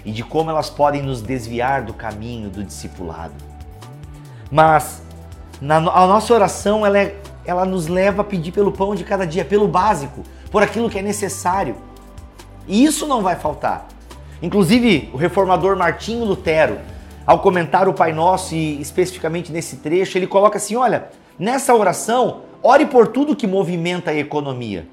[0.04, 3.34] e de como elas podem nos desviar do caminho do discipulado.
[4.52, 5.02] Mas
[5.60, 9.26] na, a nossa oração ela é ela nos leva a pedir pelo pão de cada
[9.26, 11.76] dia, pelo básico, por aquilo que é necessário.
[12.68, 13.88] E isso não vai faltar.
[14.42, 16.80] Inclusive, o reformador Martinho Lutero,
[17.26, 22.42] ao comentar o Pai Nosso e especificamente nesse trecho, ele coloca assim: olha, nessa oração,
[22.62, 24.88] ore por tudo que movimenta a economia.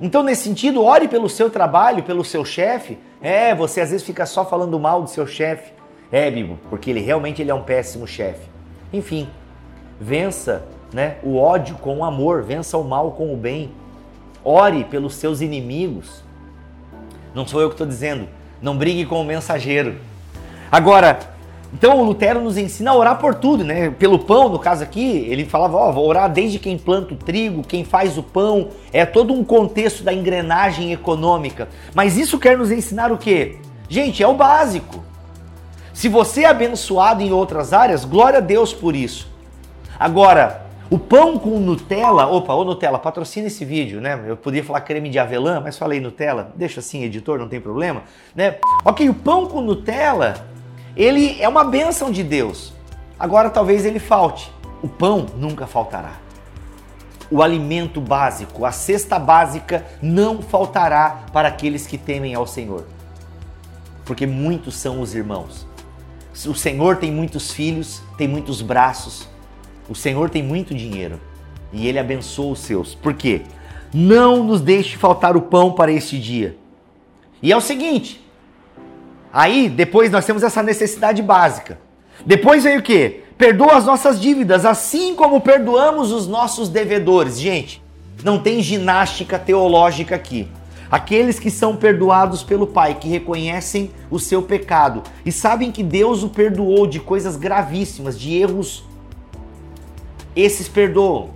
[0.00, 2.98] Então, nesse sentido, ore pelo seu trabalho, pelo seu chefe.
[3.20, 5.72] É, você às vezes fica só falando mal do seu chefe.
[6.10, 8.48] É, Bibo, porque ele realmente ele é um péssimo chefe.
[8.92, 9.28] Enfim,
[10.00, 11.16] vença né?
[11.22, 13.70] O ódio com o amor, vença o mal com o bem.
[14.44, 16.22] Ore pelos seus inimigos.
[17.34, 18.28] Não sou eu que estou dizendo.
[18.60, 19.96] Não brigue com o mensageiro.
[20.70, 21.18] Agora,
[21.72, 23.90] então o Lutero nos ensina a orar por tudo, né?
[23.90, 27.62] Pelo pão, no caso aqui, ele falava, ó, vou orar desde quem planta o trigo,
[27.62, 31.68] quem faz o pão, é todo um contexto da engrenagem econômica.
[31.94, 33.56] Mas isso quer nos ensinar o quê?
[33.88, 35.04] Gente, é o básico.
[35.92, 39.28] Se você é abençoado em outras áreas, glória a Deus por isso.
[39.98, 44.18] Agora, o pão com Nutella, opa, ô Nutella, patrocina esse vídeo, né?
[44.26, 48.04] Eu podia falar creme de avelã, mas falei Nutella, deixa assim, editor, não tem problema,
[48.34, 48.56] né?
[48.84, 50.46] Ok, o pão com Nutella,
[50.96, 52.72] ele é uma bênção de Deus.
[53.18, 54.50] Agora talvez ele falte.
[54.82, 56.12] O pão nunca faltará.
[57.30, 62.86] O alimento básico, a cesta básica não faltará para aqueles que temem ao Senhor.
[64.06, 65.66] Porque muitos são os irmãos.
[66.46, 69.28] O Senhor tem muitos filhos, tem muitos braços,
[69.88, 71.18] o Senhor tem muito dinheiro
[71.72, 72.94] e ele abençoa os seus.
[72.94, 73.42] Por quê?
[73.92, 76.56] Não nos deixe faltar o pão para este dia.
[77.42, 78.24] E é o seguinte,
[79.32, 81.78] aí depois nós temos essa necessidade básica.
[82.26, 83.22] Depois vem o quê?
[83.38, 87.38] Perdoa as nossas dívidas, assim como perdoamos os nossos devedores.
[87.38, 87.80] Gente,
[88.24, 90.48] não tem ginástica teológica aqui.
[90.90, 96.22] Aqueles que são perdoados pelo Pai, que reconhecem o seu pecado e sabem que Deus
[96.22, 98.84] o perdoou de coisas gravíssimas, de erros
[100.42, 101.30] esses perdoam.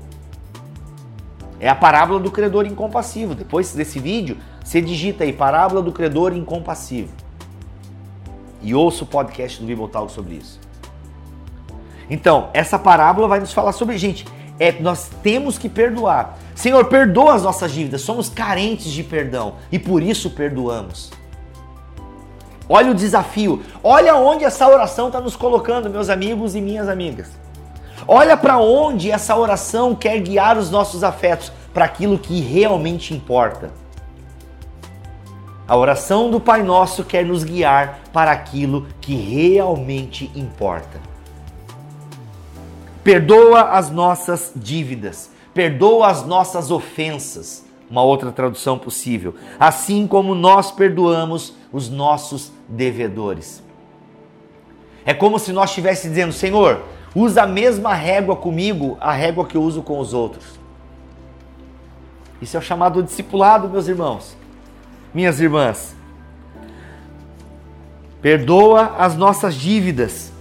[1.58, 3.34] É a parábola do credor incompassivo.
[3.34, 7.12] Depois desse vídeo, você digita aí parábola do credor incompassivo.
[8.60, 10.60] E ouça o podcast do Bibotalk sobre isso.
[12.08, 14.24] Então, essa parábola vai nos falar sobre, gente,
[14.58, 16.38] é, nós temos que perdoar.
[16.54, 18.02] Senhor, perdoa as nossas dívidas.
[18.02, 21.10] Somos carentes de perdão e por isso perdoamos.
[22.68, 23.62] Olha o desafio.
[23.82, 27.41] Olha onde essa oração está nos colocando, meus amigos e minhas amigas.
[28.06, 33.70] Olha para onde essa oração quer guiar os nossos afetos, para aquilo que realmente importa.
[35.66, 41.00] A oração do Pai Nosso quer nos guiar para aquilo que realmente importa.
[43.02, 47.64] Perdoa as nossas dívidas, perdoa as nossas ofensas.
[47.90, 49.34] Uma outra tradução possível.
[49.60, 53.62] Assim como nós perdoamos os nossos devedores.
[55.04, 56.82] É como se nós estivéssemos dizendo: Senhor,
[57.14, 60.60] usa a mesma régua comigo, a régua que eu uso com os outros.
[62.40, 64.36] Isso é o chamado discipulado, meus irmãos
[65.14, 65.94] minhas irmãs.
[68.20, 70.32] Perdoa as nossas dívidas.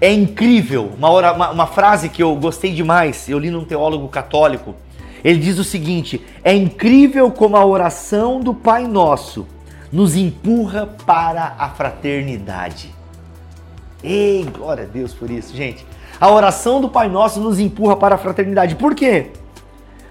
[0.00, 4.08] É incrível, uma, hora, uma, uma frase que eu gostei demais, eu li num teólogo
[4.08, 4.76] católico.
[5.24, 9.46] Ele diz o seguinte: é incrível como a oração do Pai Nosso
[9.90, 12.94] nos empurra para a fraternidade.
[14.02, 15.84] Ei, glória a Deus por isso, gente.
[16.20, 18.76] A oração do Pai Nosso nos empurra para a fraternidade.
[18.76, 19.30] Por quê?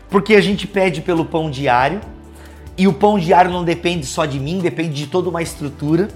[0.09, 2.01] Porque a gente pede pelo pão diário,
[2.77, 6.09] e o pão diário não depende só de mim, depende de toda uma estrutura.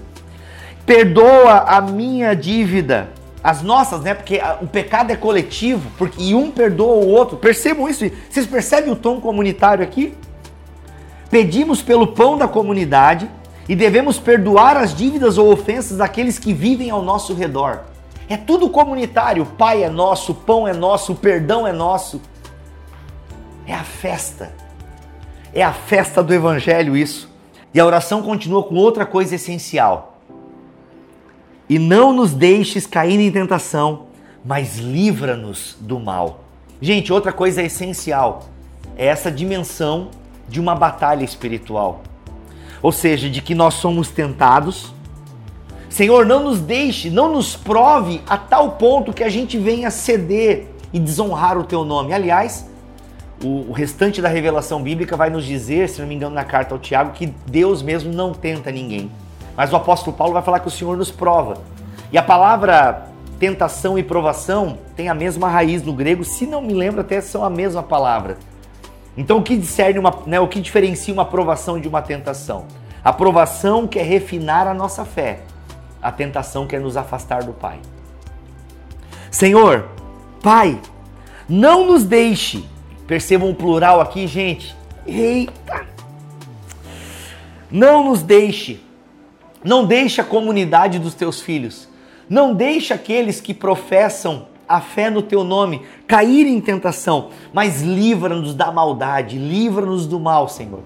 [0.86, 3.10] Perdoa a minha dívida,
[3.42, 4.14] as nossas, né?
[4.14, 7.36] Porque o pecado é coletivo, porque e um perdoa o outro.
[7.36, 8.08] Percebam isso?
[8.30, 10.14] Vocês percebem o tom comunitário aqui?
[11.30, 13.28] Pedimos pelo pão da comunidade
[13.68, 17.80] e devemos perdoar as dívidas ou ofensas daqueles que vivem ao nosso redor.
[18.28, 19.44] É tudo comunitário.
[19.44, 22.20] Pai é nosso, pão é nosso, perdão é nosso.
[23.66, 24.62] É a festa
[25.54, 27.30] é a festa do Evangelho isso.
[27.74, 30.18] E a oração continua com outra coisa essencial.
[31.68, 34.06] E não nos deixes cair em tentação,
[34.44, 36.40] mas livra-nos do mal.
[36.80, 38.44] Gente, outra coisa essencial
[38.96, 40.10] é essa dimensão
[40.48, 42.02] de uma batalha espiritual.
[42.82, 44.92] Ou seja, de que nós somos tentados.
[45.88, 50.68] Senhor, não nos deixe, não nos prove a tal ponto que a gente venha ceder
[50.92, 52.12] e desonrar o teu nome.
[52.12, 52.66] Aliás,
[53.44, 56.78] o, restante da revelação bíblica vai nos dizer, se não me engano, na carta ao
[56.78, 59.10] Tiago, que Deus mesmo não tenta ninguém.
[59.56, 61.58] Mas o apóstolo Paulo vai falar que o Senhor nos prova.
[62.10, 66.72] E a palavra tentação e provação tem a mesma raiz no grego, se não me
[66.72, 68.38] lembro, até são a mesma palavra.
[69.16, 72.66] Então o que discerne uma, né, o que diferencia uma provação de uma tentação?
[73.04, 75.40] A provação quer refinar a nossa fé,
[76.00, 77.78] a tentação quer nos afastar do Pai.
[79.30, 79.88] Senhor,
[80.42, 80.80] Pai,
[81.48, 82.64] não nos deixe
[83.06, 84.74] Percebam o plural aqui, gente.
[85.06, 85.86] Eita!
[87.70, 88.82] Não nos deixe,
[89.64, 91.88] não deixe a comunidade dos teus filhos,
[92.28, 98.54] não deixe aqueles que professam a fé no teu nome cair em tentação, mas livra-nos
[98.54, 100.80] da maldade, livra-nos do mal, Senhor.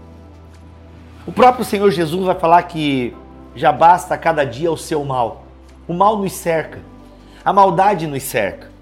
[1.24, 3.14] O próprio Senhor Jesus vai falar que
[3.54, 5.44] já basta cada dia o seu mal.
[5.86, 6.80] O mal nos cerca,
[7.44, 8.72] a maldade nos cerca.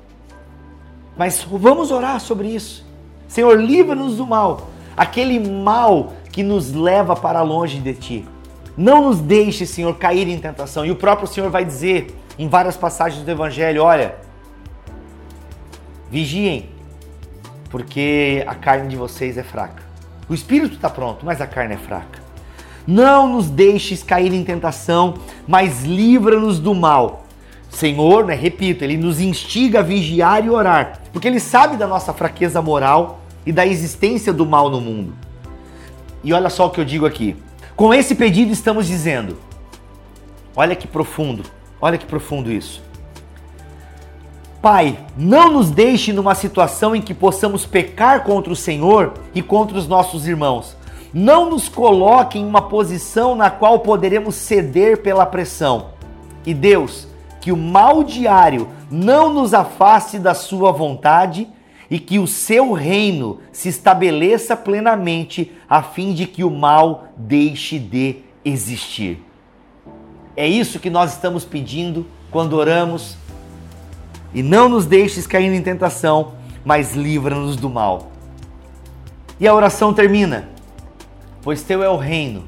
[1.19, 2.83] Mas vamos orar sobre isso.
[3.29, 8.29] Senhor, livra-nos do mal, aquele mal que nos leva para longe de ti.
[8.75, 10.85] Não nos deixe, Senhor, cair em tentação.
[10.85, 14.24] E o próprio Senhor vai dizer em várias passagens do Evangelho: olha,
[16.15, 16.69] vigiem,
[17.71, 19.83] porque a carne de vocês é fraca.
[20.29, 22.23] O espírito está pronto, mas a carne é fraca.
[22.87, 27.25] Não nos deixes cair em tentação, mas livra-nos do mal.
[27.69, 32.13] Senhor, né, repito, ele nos instiga a vigiar e orar, porque ele sabe da nossa
[32.13, 35.13] fraqueza moral e da existência do mal no mundo.
[36.23, 37.37] E olha só o que eu digo aqui.
[37.75, 39.37] Com esse pedido estamos dizendo:
[40.55, 41.43] olha que profundo,
[41.81, 42.84] olha que profundo isso.
[44.65, 49.77] Pai, não nos deixe numa situação em que possamos pecar contra o Senhor e contra
[49.77, 50.75] os nossos irmãos.
[51.13, 55.89] Não nos coloque em uma posição na qual poderemos ceder pela pressão.
[56.47, 57.07] E Deus,
[57.43, 61.47] que o mal diário não nos afaste da sua vontade
[61.91, 67.79] e que o seu reino se estabeleça plenamente, a fim de que o mal deixe
[67.79, 69.23] de existir.
[70.35, 73.23] É isso que nós estamos pedindo quando oramos.
[74.35, 76.33] E não nos deixes cair em tentação,
[76.65, 78.11] mas livra-nos do mal.
[79.39, 80.49] E a oração termina:
[81.41, 82.45] Pois teu é o reino,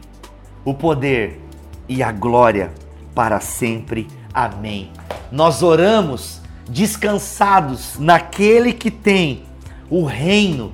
[0.64, 1.40] o poder
[1.88, 2.72] e a glória
[3.14, 4.08] para sempre.
[4.34, 4.90] Amém.
[5.30, 9.44] Nós oramos descansados naquele que tem
[9.88, 10.72] o reino,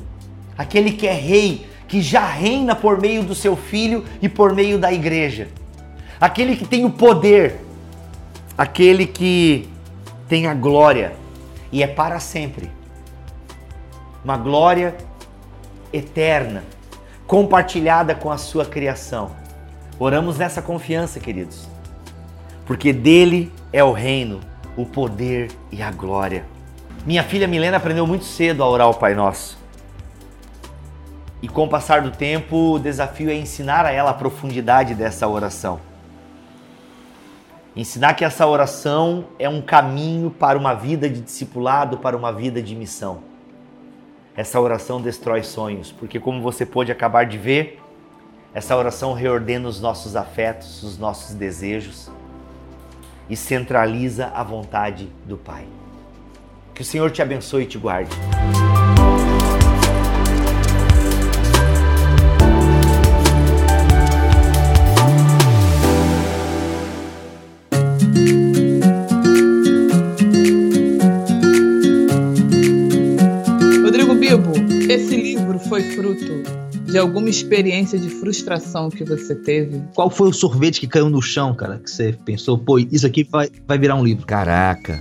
[0.57, 4.79] aquele que é rei, que já reina por meio do seu filho e por meio
[4.79, 5.49] da igreja,
[6.19, 7.61] aquele que tem o poder,
[8.57, 9.69] aquele que
[10.33, 11.13] tem a glória
[11.71, 12.71] e é para sempre.
[14.25, 14.97] Uma glória
[15.93, 16.65] eterna,
[17.27, 19.33] compartilhada com a sua criação.
[19.99, 21.69] Oramos nessa confiança, queridos,
[22.65, 24.41] porque dele é o reino
[24.75, 26.47] o poder e a glória.
[27.05, 29.59] Minha filha Milena aprendeu muito cedo a orar o Pai Nosso.
[31.43, 35.29] E com o passar do tempo, o desafio é ensinar a ela a profundidade dessa
[35.29, 35.92] oração.
[37.75, 42.63] Ensinar que essa oração é um caminho para uma vida de discipulado, para uma vida
[42.63, 43.21] de missão.
[44.37, 47.81] Essa oração destrói sonhos, porque como você pôde acabar de ver,
[48.55, 52.11] essa oração reordena os nossos afetos, os nossos desejos
[53.29, 55.67] e centraliza a vontade do Pai.
[56.75, 58.11] Que o Senhor te abençoe e te guarde.
[76.93, 79.83] De alguma experiência de frustração que você teve?
[79.95, 81.79] Qual foi o sorvete que caiu no chão, cara?
[81.79, 84.27] Que você pensou, pô, isso aqui vai, vai virar um livro.
[84.27, 84.99] Caraca.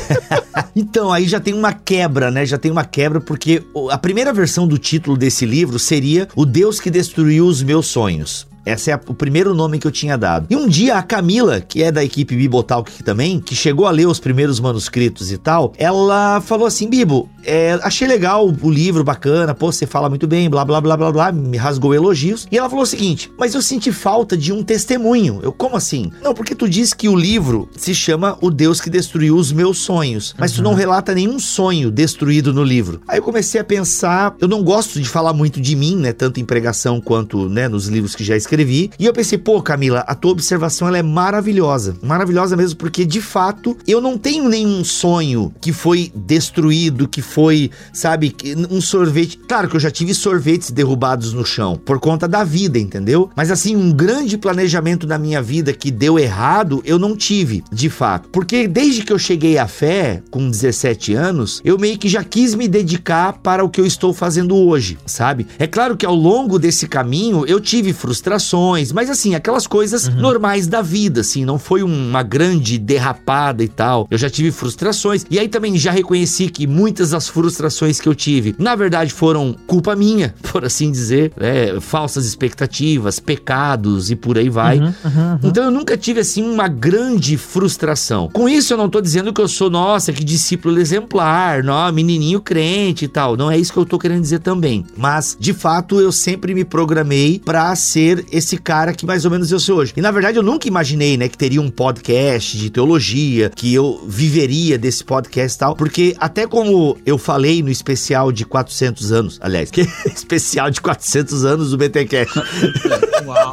[0.76, 2.44] então, aí já tem uma quebra, né?
[2.44, 6.78] Já tem uma quebra, porque a primeira versão do título desse livro seria O Deus
[6.78, 8.46] que Destruiu os Meus Sonhos.
[8.64, 10.46] Esse é o primeiro nome que eu tinha dado.
[10.48, 14.06] E um dia a Camila, que é da equipe Bibotalk também, que chegou a ler
[14.06, 19.54] os primeiros manuscritos e tal, ela falou assim: Bibo, é, achei legal o livro, bacana,
[19.54, 22.46] pô, você fala muito bem, blá blá blá blá blá, me rasgou elogios.
[22.50, 25.40] E ela falou o seguinte: Mas eu senti falta de um testemunho.
[25.42, 26.10] Eu, como assim?
[26.22, 29.78] Não, porque tu disse que o livro se chama O Deus que Destruiu os Meus
[29.78, 30.56] Sonhos, mas uhum.
[30.56, 33.00] tu não relata nenhum sonho destruído no livro.
[33.08, 36.38] Aí eu comecei a pensar, eu não gosto de falar muito de mim, né, tanto
[36.38, 38.90] em pregação quanto, né, nos livros que já escrevi escrevi.
[38.98, 41.96] E eu pensei, pô, Camila, a tua observação ela é maravilhosa.
[42.02, 47.70] Maravilhosa mesmo, porque de fato eu não tenho nenhum sonho que foi destruído, que foi,
[47.92, 48.34] sabe,
[48.70, 49.38] um sorvete.
[49.48, 53.30] Claro que eu já tive sorvetes derrubados no chão por conta da vida, entendeu?
[53.34, 57.90] Mas assim, um grande planejamento da minha vida que deu errado, eu não tive, de
[57.90, 58.28] fato.
[58.28, 62.54] Porque desde que eu cheguei à fé, com 17 anos, eu meio que já quis
[62.54, 65.46] me dedicar para o que eu estou fazendo hoje, sabe?
[65.58, 68.43] É claro que ao longo desse caminho eu tive frustrações
[68.92, 70.16] mas assim, aquelas coisas uhum.
[70.16, 74.06] normais da vida, assim, não foi uma grande derrapada e tal.
[74.10, 75.24] Eu já tive frustrações.
[75.30, 79.54] E aí também já reconheci que muitas das frustrações que eu tive, na verdade, foram
[79.66, 81.80] culpa minha, por assim dizer, né?
[81.80, 84.78] falsas expectativas, pecados e por aí vai.
[84.78, 88.28] Uhum, uhum, uhum, então eu nunca tive assim uma grande frustração.
[88.32, 92.40] Com isso eu não tô dizendo que eu sou, nossa, que discípulo exemplar, não, menininho
[92.40, 93.36] crente e tal.
[93.36, 94.84] Não é isso que eu tô querendo dizer também.
[94.96, 99.50] Mas, de fato, eu sempre me programei para ser esse cara que mais ou menos
[99.52, 99.92] eu sou hoje.
[99.96, 104.04] E na verdade eu nunca imaginei, né, que teria um podcast de teologia, que eu
[104.06, 109.38] viveria desse podcast e tal, porque até como eu falei no especial de 400 anos,
[109.40, 112.34] aliás, que especial de 400 anos do BTcast.
[113.24, 113.52] Uau.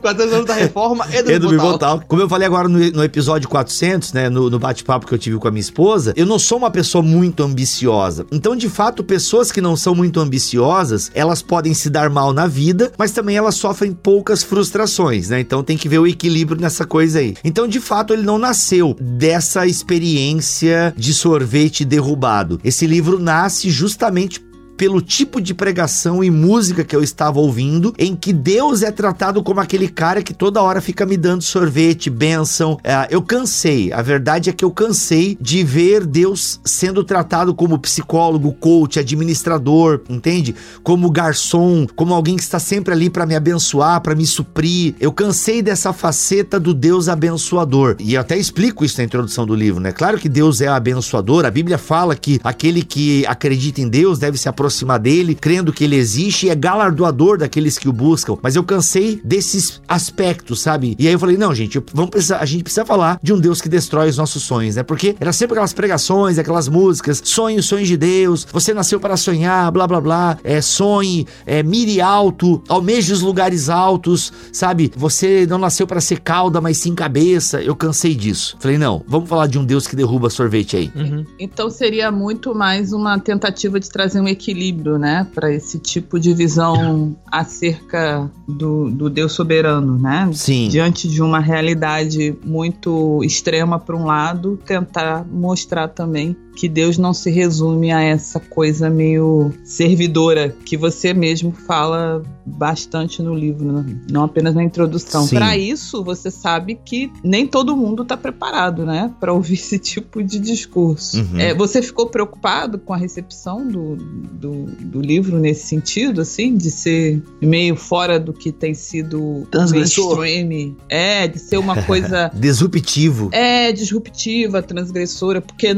[0.00, 2.02] 400 anos da reforma e do, e do Bibotal.
[2.06, 5.38] Como eu falei agora no, no episódio 400, né, no, no bate-papo que eu tive
[5.38, 8.26] com a minha esposa, eu não sou uma pessoa muito ambiciosa.
[8.32, 12.46] Então, de fato, pessoas que não são muito ambiciosas, elas podem se dar mal na
[12.46, 15.40] vida, mas também elas sofrem poucas frustrações, né?
[15.40, 17.36] Então tem que ver o equilíbrio nessa coisa aí.
[17.44, 22.60] Então, de fato, ele não nasceu dessa experiência de sorvete derrubado.
[22.62, 24.40] Esse livro nasce justamente
[24.78, 29.42] pelo tipo de pregação e música que eu estava ouvindo, em que Deus é tratado
[29.42, 32.78] como aquele cara que toda hora fica me dando sorvete, bênção.
[32.84, 37.78] É, eu cansei, a verdade é que eu cansei de ver Deus sendo tratado como
[37.80, 40.54] psicólogo, coach, administrador, entende?
[40.84, 44.94] Como garçom, como alguém que está sempre ali para me abençoar, para me suprir.
[45.00, 47.96] Eu cansei dessa faceta do Deus abençoador.
[47.98, 49.90] E eu até explico isso na introdução do livro, né?
[49.90, 54.38] Claro que Deus é abençoador, a Bíblia fala que aquele que acredita em Deus deve
[54.38, 58.36] se aproximar aproximar dele, crendo que ele existe e é galardoador daqueles que o buscam.
[58.42, 60.94] Mas eu cansei desses aspectos, sabe?
[60.98, 63.60] E aí eu falei: não, gente, vamos precisar, a gente precisa falar de um Deus
[63.60, 64.82] que destrói os nossos sonhos, né?
[64.82, 69.70] Porque era sempre aquelas pregações, aquelas músicas, sonhos, sonhos de Deus, você nasceu para sonhar,
[69.72, 74.92] blá blá blá, é, sonhe, é, mire alto, almeje os lugares altos, sabe?
[74.96, 77.62] Você não nasceu para ser cauda, mas sim cabeça.
[77.62, 78.56] Eu cansei disso.
[78.60, 80.92] Falei: não, vamos falar de um Deus que derruba sorvete aí.
[80.94, 81.24] Uhum.
[81.38, 86.18] Então seria muito mais uma tentativa de trazer um equilíbrio equilíbrio, né, para esse tipo
[86.18, 90.28] de visão acerca do, do Deus soberano, né?
[90.32, 90.68] Sim.
[90.68, 97.14] Diante de uma realidade muito extrema para um lado, tentar mostrar também que Deus não
[97.14, 103.96] se resume a essa coisa meio servidora que você mesmo fala bastante no livro, né?
[104.10, 105.28] não apenas na introdução.
[105.28, 110.20] Para isso, você sabe que nem todo mundo está preparado, né, para ouvir esse tipo
[110.20, 111.20] de discurso.
[111.20, 111.38] Uhum.
[111.38, 116.72] É, você ficou preocupado com a recepção do, do, do, livro nesse sentido, assim, de
[116.72, 120.74] ser meio fora do que tem sido mainstream?
[120.88, 123.28] É, de ser uma coisa disruptivo.
[123.30, 125.72] É, disruptiva, transgressora, porque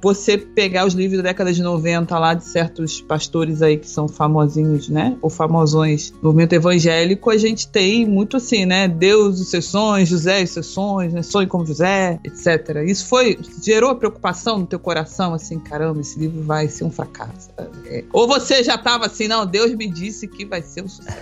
[0.00, 4.08] você pegar os livros da década de 90 lá de certos pastores aí que são
[4.08, 5.16] famosinhos, né?
[5.20, 8.88] Ou famosões no movimento evangélico, a gente tem muito assim, né?
[8.88, 11.22] Deus os seus sonhos, José os seus sonhos, né?
[11.22, 12.82] Sonho como José, etc.
[12.86, 17.50] Isso foi, gerou preocupação no teu coração, assim, caramba, esse livro vai ser um fracasso.
[17.86, 18.04] É.
[18.12, 21.18] Ou você já tava assim, não, Deus me disse que vai ser um sucesso.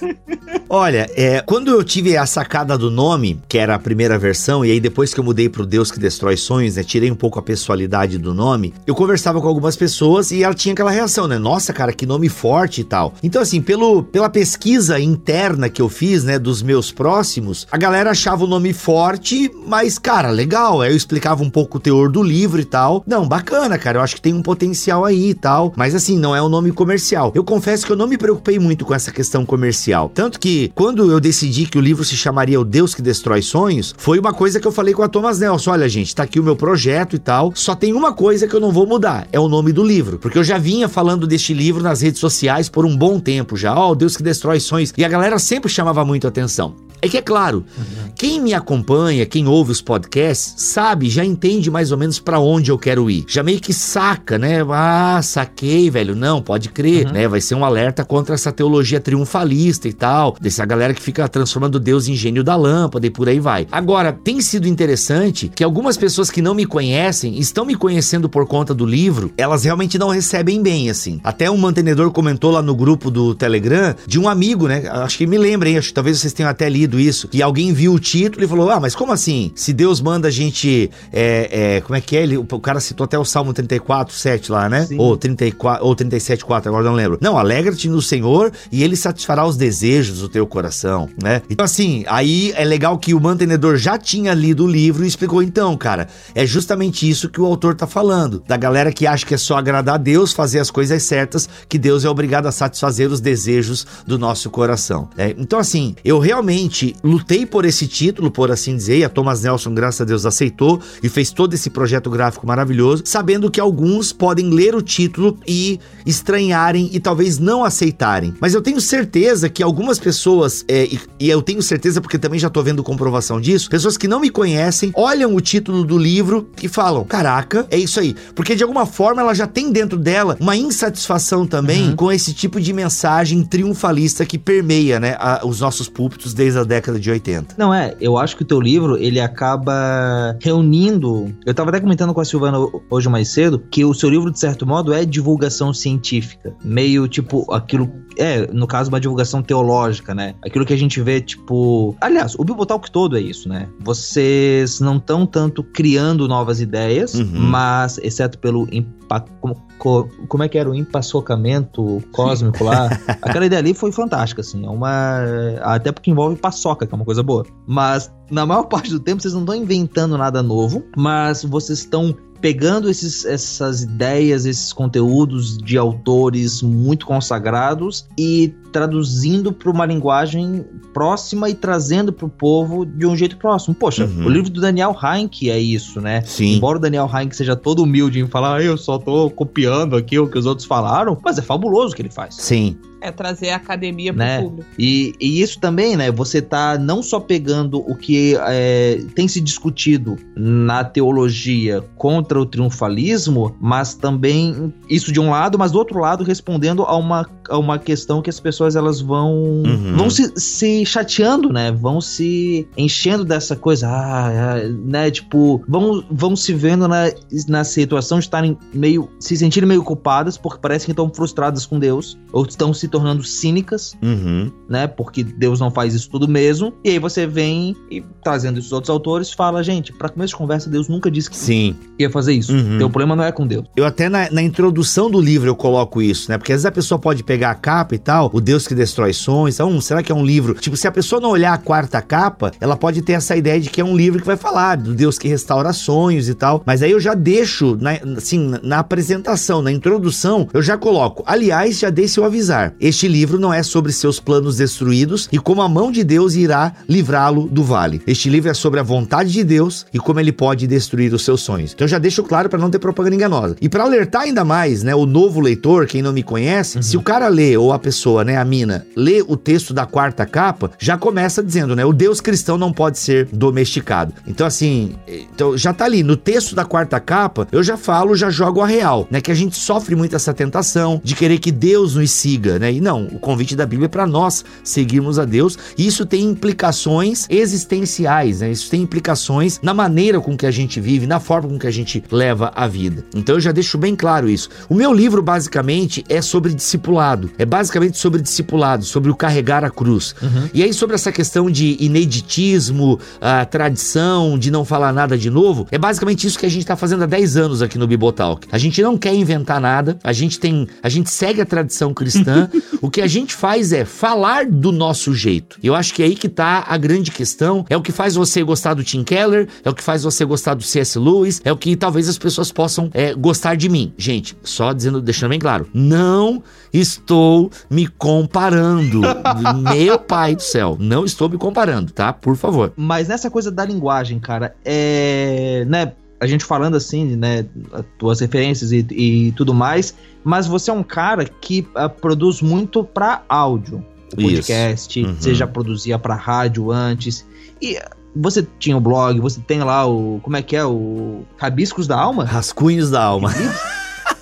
[0.68, 4.70] Olha, é, quando eu tive a sacada do nome, que era a primeira versão, e
[4.70, 7.42] aí depois que eu mudei pro Deus que destrói sonhos, né, tirei um pouco a
[7.42, 11.38] pessoalidade do nome, eu conversava com algumas pessoas e ela tinha aquela reação, né?
[11.38, 13.14] Nossa, cara, que nome forte e tal.
[13.22, 18.10] Então, assim, pelo, pela pesquisa interna que eu fiz, né, dos meus próximos, a galera
[18.10, 20.80] achava o nome forte, mas, cara, legal.
[20.80, 23.02] Aí eu explicava um pouco o teor do livro e tal.
[23.06, 25.72] Não, bacana, cara, eu acho que tem um potencial aí e tal.
[25.76, 27.32] Mas, assim, não é um nome comercial.
[27.34, 30.10] Eu confesso que eu não me preocupei muito com essa questão comercial.
[30.14, 33.94] Tanto que, quando eu decidi que o livro se chamaria O Deus que Destrói Sonhos,
[33.96, 36.42] foi uma coisa que eu falei com a Thomas Nelson: olha, gente, tá aqui o
[36.42, 37.52] meu projeto e tal.
[37.54, 40.18] Só tem uma coisa que eu não vou mudar: é o nome do livro.
[40.18, 43.74] Porque eu já vinha falando deste livro nas redes sociais por um bom tempo já.
[43.74, 44.92] Ó, oh, Deus que Destrói Sonhos.
[44.96, 46.74] E a galera sempre chamava muito atenção.
[47.02, 48.12] É que é claro, uhum.
[48.14, 52.70] quem me acompanha, quem ouve os podcasts, sabe, já entende mais ou menos para onde
[52.70, 53.24] eu quero ir.
[53.26, 54.58] Já meio que saca, né?
[54.70, 56.14] Ah, saquei, velho.
[56.14, 57.12] Não, pode crer, uhum.
[57.12, 57.28] né?
[57.28, 61.80] Vai ser um alerta contra essa teologia triunfalista e tal, dessa galera que fica transformando
[61.80, 63.66] Deus em gênio da lâmpada e por aí vai.
[63.70, 68.46] Agora, tem sido interessante que algumas pessoas que não me conhecem, estão me conhecendo por
[68.46, 71.20] conta do livro, elas realmente não recebem bem, assim.
[71.22, 74.88] Até um mantenedor comentou lá no grupo do Telegram de um amigo, né?
[74.88, 77.92] Acho que me lembrem, acho que talvez vocês tenham até lido isso, que alguém viu
[77.94, 79.52] o título e falou: Ah, mas como assim?
[79.54, 80.90] Se Deus manda a gente.
[81.12, 82.22] É, é, como é que é?
[82.22, 84.86] Ele, o cara citou até o Salmo 34, 7 lá, né?
[84.86, 84.98] Sim.
[84.98, 87.18] Ou 34, ou 37, 4, agora não lembro.
[87.20, 91.42] Não, alegra-te no Senhor e ele satisfará os desejos do teu coração, né?
[91.50, 95.42] Então, assim, aí é legal que o mantenedor já tinha lido o livro e explicou:
[95.42, 98.42] então, cara, é justamente isso que o autor tá falando.
[98.46, 101.78] Da galera que acha que é só agradar a Deus, fazer as coisas certas, que
[101.78, 105.08] Deus é obrigado a satisfazer os desejos do nosso coração.
[105.16, 109.08] É, então, assim, eu realmente realmente lutei por esse título, por assim dizer, e a
[109.08, 113.60] Thomas Nelson, graças a Deus, aceitou e fez todo esse projeto gráfico maravilhoso, sabendo que
[113.60, 118.34] alguns podem ler o título e estranharem e talvez não aceitarem.
[118.40, 122.38] Mas eu tenho certeza que algumas pessoas, é, e, e, eu tenho certeza porque também
[122.38, 126.48] já tô vendo comprovação disso, pessoas que não me conhecem, olham o título do livro
[126.62, 128.14] e falam: caraca, é isso aí.
[128.34, 131.96] Porque de alguma forma ela já tem dentro dela uma insatisfação também uhum.
[131.96, 136.64] com esse tipo de mensagem triunfalista que permeia, né, a, os nossos púlpitos desde a
[136.70, 137.56] década de 80.
[137.58, 141.34] Não, é, eu acho que o teu livro, ele acaba reunindo.
[141.44, 142.58] Eu tava até comentando com a Silvana
[142.88, 146.54] hoje mais cedo que o seu livro, de certo modo, é divulgação científica.
[146.64, 147.90] Meio tipo aquilo.
[148.16, 150.34] É, no caso, uma divulgação teológica, né?
[150.44, 151.96] Aquilo que a gente vê, tipo.
[152.00, 153.68] Aliás, o Bibotalk todo é isso, né?
[153.80, 157.30] Vocês não estão tanto criando novas ideias, uhum.
[157.32, 159.30] mas, exceto pelo impacto.
[159.78, 162.90] Como, como é que era o empaçocamento cósmico lá?
[163.22, 164.64] Aquela ideia ali foi fantástica, assim.
[164.66, 165.20] É uma.
[165.62, 167.46] Até porque envolve paçoca, que é uma coisa boa.
[167.66, 172.14] Mas na maior parte do tempo vocês não estão inventando nada novo, mas vocês estão
[172.40, 180.64] pegando esses, essas ideias, esses conteúdos de autores muito consagrados e traduzindo para uma linguagem
[180.92, 183.74] próxima e trazendo para o povo de um jeito próximo.
[183.74, 184.26] Poxa, uhum.
[184.26, 186.22] o livro do Daniel Heinck é isso, né?
[186.22, 186.56] Sim.
[186.56, 190.18] Embora o Daniel Heinck seja todo humilde em falar, ah, eu só tô copiando aqui
[190.18, 192.36] o que os outros falaram, mas é fabuloso o que ele faz.
[192.36, 192.76] Sim.
[193.00, 194.42] É trazer a academia para o né?
[194.42, 194.70] público.
[194.78, 196.10] E, e, isso também, né?
[196.10, 202.46] Você tá não só pegando o que é, tem se discutido na teologia contra o
[202.46, 207.58] triunfalismo, mas também isso de um lado, mas do outro lado respondendo a uma, a
[207.58, 209.96] uma questão que as pessoas elas vão uhum.
[209.96, 211.72] vão se, se chateando, né?
[211.72, 215.10] Vão se enchendo dessa coisa, ah, é, né?
[215.10, 217.10] Tipo, vão, vão se vendo na,
[217.48, 221.78] na situação de estarem meio se sentirem meio culpadas porque parece que estão frustradas com
[221.78, 224.50] Deus ou estão se tornando cínicas, uhum.
[224.68, 224.86] né?
[224.86, 226.74] Porque Deus não faz isso tudo mesmo.
[226.84, 230.68] E aí você vem e trazendo esses outros autores, fala, gente, para começo de conversa,
[230.68, 231.76] Deus nunca disse que Sim.
[231.98, 232.52] ia fazer isso.
[232.52, 232.76] Uhum.
[232.76, 233.66] O problema não é com Deus.
[233.76, 236.38] Eu até na, na, introdução do livro eu coloco isso, né?
[236.38, 239.12] Porque às vezes a pessoa pode pegar a capa e tal, o Deus que destrói
[239.12, 240.54] sonhos, então, será que é um livro?
[240.54, 243.70] Tipo, se a pessoa não olhar a quarta capa, ela pode ter essa ideia de
[243.70, 246.62] que é um livro que vai falar do Deus que restaura sonhos e tal.
[246.64, 251.22] Mas aí eu já deixo, na, assim, na apresentação, na introdução, eu já coloco.
[251.26, 252.74] Aliás, já dei seu avisar.
[252.80, 256.72] Este livro não é sobre seus planos destruídos e como a mão de Deus irá
[256.88, 258.00] livrá-lo do vale.
[258.06, 261.42] Este livro é sobre a vontade de Deus e como ele pode destruir os seus
[261.42, 261.72] sonhos.
[261.74, 263.56] Então já deixo claro para não ter propaganda enganosa.
[263.60, 266.82] E para alertar ainda mais, né, o novo leitor, quem não me conhece, uhum.
[266.82, 270.24] se o cara lê ou a pessoa, né, a mina, lê o texto da quarta
[270.24, 274.14] capa, já começa dizendo, né, o Deus cristão não pode ser domesticado.
[274.26, 278.30] Então assim, então já tá ali no texto da quarta capa, eu já falo, já
[278.30, 281.94] jogo a real, né, que a gente sofre muito essa tentação de querer que Deus
[281.94, 282.69] nos siga, né?
[282.70, 286.24] E não, o convite da Bíblia é para nós seguirmos a Deus, e isso tem
[286.24, 288.50] implicações existenciais, né?
[288.50, 291.70] Isso tem implicações na maneira com que a gente vive, na forma com que a
[291.70, 293.04] gente leva a vida.
[293.14, 294.48] Então eu já deixo bem claro isso.
[294.68, 299.70] O meu livro basicamente é sobre discipulado, é basicamente sobre discipulado, sobre o carregar a
[299.70, 300.14] cruz.
[300.22, 300.48] Uhum.
[300.52, 305.66] E aí sobre essa questão de ineditismo, a tradição, de não falar nada de novo,
[305.70, 308.46] é basicamente isso que a gente está fazendo há 10 anos aqui no Bibotalk.
[308.50, 312.48] A gente não quer inventar nada, a gente tem, a gente segue a tradição cristã.
[312.80, 315.58] o que a gente faz é falar do nosso jeito.
[315.62, 318.42] Eu acho que é aí que tá a grande questão, é o que faz você
[318.42, 320.98] gostar do Tim Keller, é o que faz você gostar do C.S.
[320.98, 323.92] Lewis, é o que talvez as pessoas possam é, gostar de mim.
[323.96, 326.42] Gente, só dizendo, deixando bem claro, não
[326.72, 329.00] estou me comparando.
[329.74, 332.12] Meu pai do céu, não estou me comparando, tá?
[332.12, 332.72] Por favor.
[332.76, 338.20] Mas nessa coisa da linguagem, cara, é, né, a gente falando assim, né, as tuas
[338.20, 343.22] referências e, e tudo mais, mas você é um cara que uh, produz muito para
[343.28, 345.14] áudio, podcast, uhum.
[345.14, 347.26] você já produzia para rádio antes,
[347.60, 347.78] e
[348.14, 351.98] você tinha o blog, você tem lá o, como é que é, o Rabiscos da
[351.98, 352.24] Alma?
[352.24, 353.32] Rascunhos da Alma.